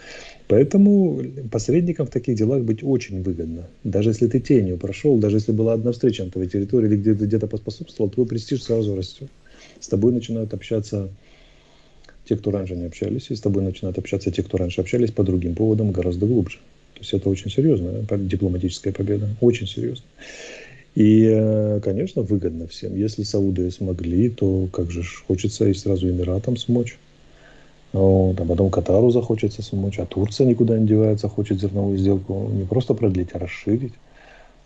Поэтому 0.49 1.23
посредникам 1.53 2.07
в 2.07 2.11
таких 2.11 2.35
делах 2.35 2.63
быть 2.63 2.83
очень 2.83 3.23
выгодно. 3.23 3.69
Даже 3.85 4.11
если 4.11 4.27
ты 4.29 4.41
тенью 4.41 4.79
прошел, 4.79 5.19
даже 5.19 5.37
если 5.37 5.53
была 5.53 5.75
одна 5.75 5.93
встреча 5.93 6.25
на 6.25 6.31
твоей 6.31 6.49
территории 6.49 6.87
или 6.89 6.97
где-то 6.97 7.27
где 7.27 7.39
поспособствовал, 7.39 8.11
твой 8.11 8.27
престиж 8.27 8.63
сразу 8.63 8.97
растет. 8.97 9.29
С 9.79 9.89
тобой 9.89 10.13
начинают 10.13 10.55
общаться 10.55 11.11
те, 12.25 12.37
кто 12.37 12.51
раньше 12.51 12.77
не 12.77 12.87
общались, 12.87 13.27
и 13.29 13.35
с 13.35 13.41
тобой 13.41 13.63
начинают 13.63 13.99
общаться 13.99 14.31
те, 14.31 14.43
кто 14.43 14.57
раньше 14.57 14.81
общались 14.81 15.11
по 15.11 15.23
другим 15.23 15.55
поводам 15.55 15.93
гораздо 15.93 16.27
глубже. 16.27 16.59
То 16.95 17.01
есть 17.01 17.13
это 17.13 17.29
очень 17.29 17.51
серьезная 17.51 18.05
дипломатическая 18.11 18.93
победа, 18.93 19.29
очень 19.41 19.67
серьезная. 19.67 20.09
И, 20.95 21.29
э, 21.31 21.81
конечно, 21.85 22.23
выгодно 22.23 22.67
всем. 22.67 22.97
Если 22.97 23.23
Сауды 23.23 23.71
смогли, 23.71 24.31
то 24.31 24.67
как 24.73 24.91
же 24.91 25.03
хочется 25.27 25.69
и 25.69 25.75
сразу 25.75 26.09
Эмиратам 26.09 26.57
смочь. 26.57 26.99
Вот, 27.93 28.39
а 28.39 28.45
потом 28.45 28.71
Катару 28.71 29.11
захочется 29.11 29.63
смочь, 29.63 29.99
а 29.99 30.07
Турция 30.07 30.47
никуда 30.47 30.79
не 30.79 30.87
девается, 30.87 31.29
хочет 31.29 31.59
зерновую 31.59 31.97
сделку 31.97 32.49
не 32.51 32.65
просто 32.65 32.95
продлить, 32.95 33.31
а 33.35 33.39
расширить, 33.39 33.95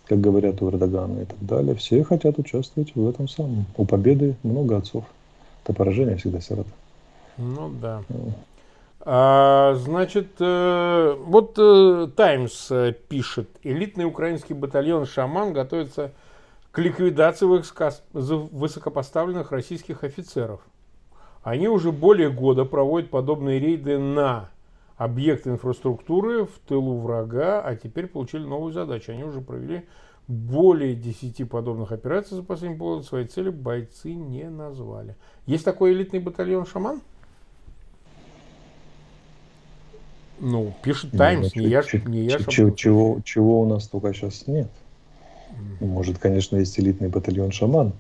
как 0.07 0.20
говорят 0.20 0.61
у 0.61 0.70
Эрдогана 0.70 1.20
и 1.20 1.25
так 1.25 1.39
далее. 1.41 1.75
Все 1.77 2.03
хотят 2.03 2.39
участвовать 2.39 2.95
в 2.95 3.09
этом 3.09 3.29
самом. 3.29 3.66
У 3.77 3.85
победы 3.85 4.35
много 4.43 4.77
отцов. 4.77 5.05
Это 5.64 5.73
поражение 5.73 6.16
всегда 6.16 6.41
сирота. 6.41 6.70
Ну 7.39 7.70
да. 7.81 8.03
А, 9.05 9.75
значит, 9.77 10.29
э, 10.39 11.16
вот 11.18 11.55
Таймс 12.14 12.70
э, 12.70 12.91
э, 12.91 12.93
пишет, 12.93 13.49
элитный 13.64 14.05
украинский 14.05 14.55
батальон 14.55 15.07
«Шаман» 15.07 15.53
готовится 15.53 16.12
к 16.70 16.79
ликвидации 16.79 17.47
высокопоставленных 18.12 19.51
российских 19.51 20.05
офицеров. 20.05 20.61
Они 21.43 21.68
уже 21.68 21.90
более 21.90 22.30
года 22.30 22.64
проводят 22.64 23.11
подобные 23.11 23.59
рейды 23.59 23.99
на 23.99 24.51
объекты 24.97 25.51
инфраструктуры 25.51 26.45
в 26.45 26.59
тылу 26.68 26.99
врага, 26.99 27.61
а 27.61 27.74
теперь 27.74 28.07
получили 28.07 28.45
новую 28.45 28.72
задачу. 28.72 29.12
Они 29.12 29.24
уже 29.24 29.40
провели 29.40 29.82
более 30.28 30.95
10 30.95 31.49
подобных 31.49 31.90
операций 31.90 32.36
за 32.36 32.45
последний 32.45 32.78
полгода. 32.78 33.05
Свои 33.05 33.26
цели 33.26 33.51
бойцы 33.51 34.14
не 34.14 34.49
назвали. 34.49 35.16
Есть 35.47 35.64
такой 35.64 35.93
элитный 35.93 36.20
батальон 36.20 36.64
«Шаман»? 36.64 37.01
Ну, 40.38 40.74
пишет 40.82 41.12
ну, 41.12 41.18
Таймс, 41.18 41.55
не 41.55 41.66
я, 41.66 41.82
не 42.07 42.24
я 42.24 42.38
чего, 42.38 42.70
чего, 42.70 43.20
чего 43.24 43.62
у 43.62 43.64
нас 43.66 43.86
только 43.86 44.12
сейчас 44.12 44.47
нет. 44.49 44.68
Может, 45.80 46.18
конечно, 46.18 46.57
есть 46.57 46.78
элитный 46.80 47.09
батальон 47.09 47.53
«Шаман», 47.53 47.93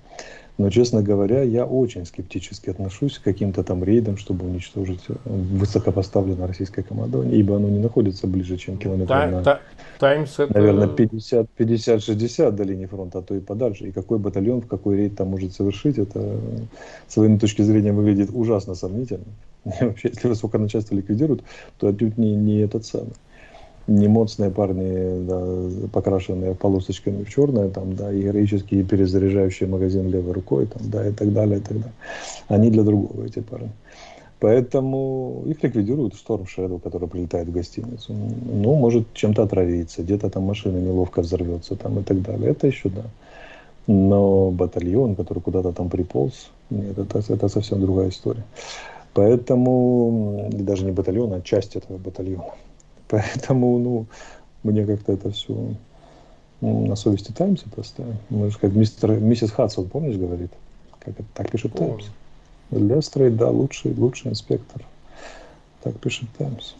но, 0.58 0.70
честно 0.70 1.02
говоря, 1.02 1.42
я 1.42 1.64
очень 1.64 2.04
скептически 2.04 2.70
отношусь 2.70 3.18
к 3.18 3.22
каким-то 3.22 3.64
там 3.64 3.82
рейдам, 3.82 4.18
чтобы 4.18 4.46
уничтожить 4.46 5.00
э, 5.08 5.14
высокопоставленное 5.24 6.46
российское 6.46 6.82
командование, 6.82 7.38
ибо 7.38 7.56
оно 7.56 7.68
не 7.68 7.78
находится 7.78 8.26
ближе, 8.26 8.58
чем 8.58 8.76
километр 8.76 9.08
та, 9.08 9.26
на, 9.28 9.42
та, 9.42 9.60
Times 9.98 10.34
это... 10.38 10.52
наверное, 10.52 10.88
50-60 10.88 12.50
до 12.50 12.62
линии 12.64 12.86
фронта, 12.86 13.20
а 13.20 13.22
то 13.22 13.34
и 13.34 13.40
подальше. 13.40 13.88
И 13.88 13.92
какой 13.92 14.18
батальон 14.18 14.60
в 14.60 14.66
какой 14.66 14.96
рейд 14.96 15.16
там 15.16 15.28
может 15.28 15.54
совершить, 15.54 15.98
это 15.98 16.38
с 17.08 17.16
военной 17.16 17.38
точки 17.38 17.62
зрения 17.62 17.92
выглядит 17.92 18.30
ужасно 18.32 18.74
сомнительно. 18.74 19.24
Вообще, 19.64 20.10
если 20.12 20.28
высокое 20.28 20.60
начальство 20.60 20.94
ликвидируют, 20.94 21.42
то 21.78 21.88
отнюдь 21.88 22.18
не, 22.18 22.34
не 22.34 22.60
этот 22.60 22.84
самый 22.84 23.14
немоцные 23.86 24.50
парни, 24.50 25.26
да, 25.26 25.88
покрашенные 25.92 26.54
полосочками 26.54 27.24
в 27.24 27.30
черное, 27.30 27.68
там, 27.68 27.94
да, 27.94 28.12
и 28.12 28.22
героические 28.22 28.84
перезаряжающие 28.84 29.68
магазин 29.68 30.08
левой 30.08 30.32
рукой, 30.32 30.66
там, 30.66 30.90
да, 30.90 31.06
и 31.06 31.12
так 31.12 31.32
далее, 31.32 31.58
и 31.58 31.60
так 31.60 31.78
далее. 31.78 31.92
Они 32.48 32.70
для 32.70 32.82
другого, 32.82 33.24
эти 33.24 33.40
парни. 33.40 33.70
Поэтому 34.38 35.44
их 35.46 35.62
ликвидируют 35.62 36.14
Storm 36.14 36.46
Shadow, 36.46 36.80
который 36.80 37.08
прилетает 37.08 37.46
в 37.46 37.52
гостиницу. 37.52 38.12
Ну, 38.12 38.74
может 38.74 39.12
чем-то 39.14 39.44
отравиться, 39.44 40.02
где-то 40.02 40.30
там 40.30 40.42
машина 40.42 40.78
неловко 40.78 41.22
взорвется 41.22 41.76
там, 41.76 42.00
и 42.00 42.02
так 42.02 42.22
далее. 42.22 42.50
Это 42.50 42.66
еще 42.66 42.88
да. 42.88 43.04
Но 43.86 44.50
батальон, 44.50 45.14
который 45.14 45.40
куда-то 45.40 45.72
там 45.72 45.88
приполз, 45.88 46.50
нет, 46.70 46.98
это, 46.98 47.22
это 47.28 47.48
совсем 47.48 47.80
другая 47.80 48.08
история. 48.08 48.44
Поэтому, 49.14 50.48
даже 50.52 50.84
не 50.84 50.92
батальон, 50.92 51.32
а 51.34 51.40
часть 51.40 51.76
этого 51.76 51.98
батальона. 51.98 52.54
Поэтому, 53.12 53.78
ну, 53.78 54.06
мне 54.62 54.86
как-то 54.86 55.12
это 55.12 55.30
все 55.32 55.74
ну, 56.62 56.86
на 56.86 56.96
совести 56.96 57.30
Таймса 57.30 57.68
поставим. 57.68 58.16
Может, 58.30 58.58
как 58.58 58.72
мистер, 58.72 59.10
миссис 59.20 59.50
Хадсон, 59.50 59.90
помнишь, 59.90 60.16
говорит? 60.16 60.50
Как 60.98 61.08
это, 61.08 61.24
так 61.34 61.50
пишет 61.50 61.74
Таймс. 61.74 62.06
Лестрейд, 62.70 63.36
да, 63.36 63.50
лучший, 63.50 63.92
лучший 63.92 64.30
инспектор. 64.30 64.82
Так 65.82 65.98
пишет 65.98 66.26
Таймс. 66.38 66.72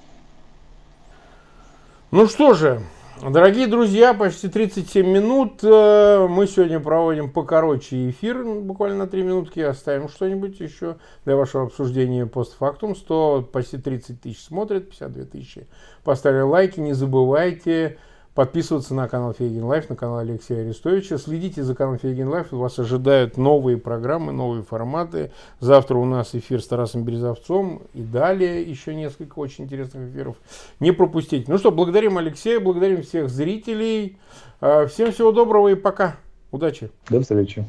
Ну 2.11 2.27
что 2.29 2.55
же, 2.55 2.81
Дорогие 3.21 3.67
друзья, 3.67 4.15
почти 4.15 4.49
37 4.49 5.07
минут. 5.07 5.63
Э, 5.63 6.27
мы 6.29 6.47
сегодня 6.47 6.81
проводим 6.81 7.31
покороче 7.31 8.11
эфир, 8.11 8.43
буквально 8.43 8.99
на 8.99 9.07
3 9.07 9.23
минутки. 9.23 9.61
Оставим 9.61 10.09
что-нибудь 10.09 10.59
еще 10.59 10.97
для 11.25 11.37
вашего 11.37 11.65
обсуждения 11.65 12.27
постфактум. 12.27 12.97
100, 12.97 13.51
почти 13.53 13.79
30 13.79 14.21
тысяч 14.21 14.43
смотрят, 14.43 14.89
52 14.89 15.25
тысячи. 15.27 15.69
Поставили 16.03 16.41
лайки, 16.41 16.81
не 16.81 16.95
забывайте 16.95 17.99
подписываться 18.35 18.95
на 18.95 19.09
канал 19.09 19.35
Фейгин 19.35 19.65
Live, 19.65 19.89
на 19.89 19.97
канал 19.97 20.19
Алексея 20.19 20.63
Арестовича. 20.63 21.19
Следите 21.19 21.63
за 21.63 21.75
каналом 21.75 21.99
Фейгин 21.99 22.29
Live. 22.29 22.53
Вас 22.53 22.79
ожидают 22.79 23.37
новые 23.37 23.77
программы, 23.77 24.33
новые 24.33 24.63
форматы. 24.63 25.33
Завтра 25.61 25.97
у 25.97 26.05
нас 26.05 26.35
эфир 26.35 26.63
с 26.63 26.67
Тарасом 26.67 27.05
Березовцем. 27.05 27.83
И 27.95 28.03
далее 28.03 28.63
еще 28.63 28.95
несколько 28.95 29.39
очень 29.39 29.65
интересных 29.65 30.11
эфиров. 30.11 30.37
Не 30.81 30.93
пропустите. 30.93 31.51
Ну 31.51 31.59
что, 31.59 31.71
благодарим 31.71 32.19
Алексея, 32.19 32.61
благодарим 32.61 33.03
всех 33.03 33.29
зрителей. 33.29 34.19
А, 34.61 34.87
всем 34.87 35.13
всего 35.13 35.33
доброго 35.33 35.69
и 35.69 35.75
пока. 35.75 36.17
Удачи. 36.51 36.91
До 37.09 37.21
встречи. 37.21 37.67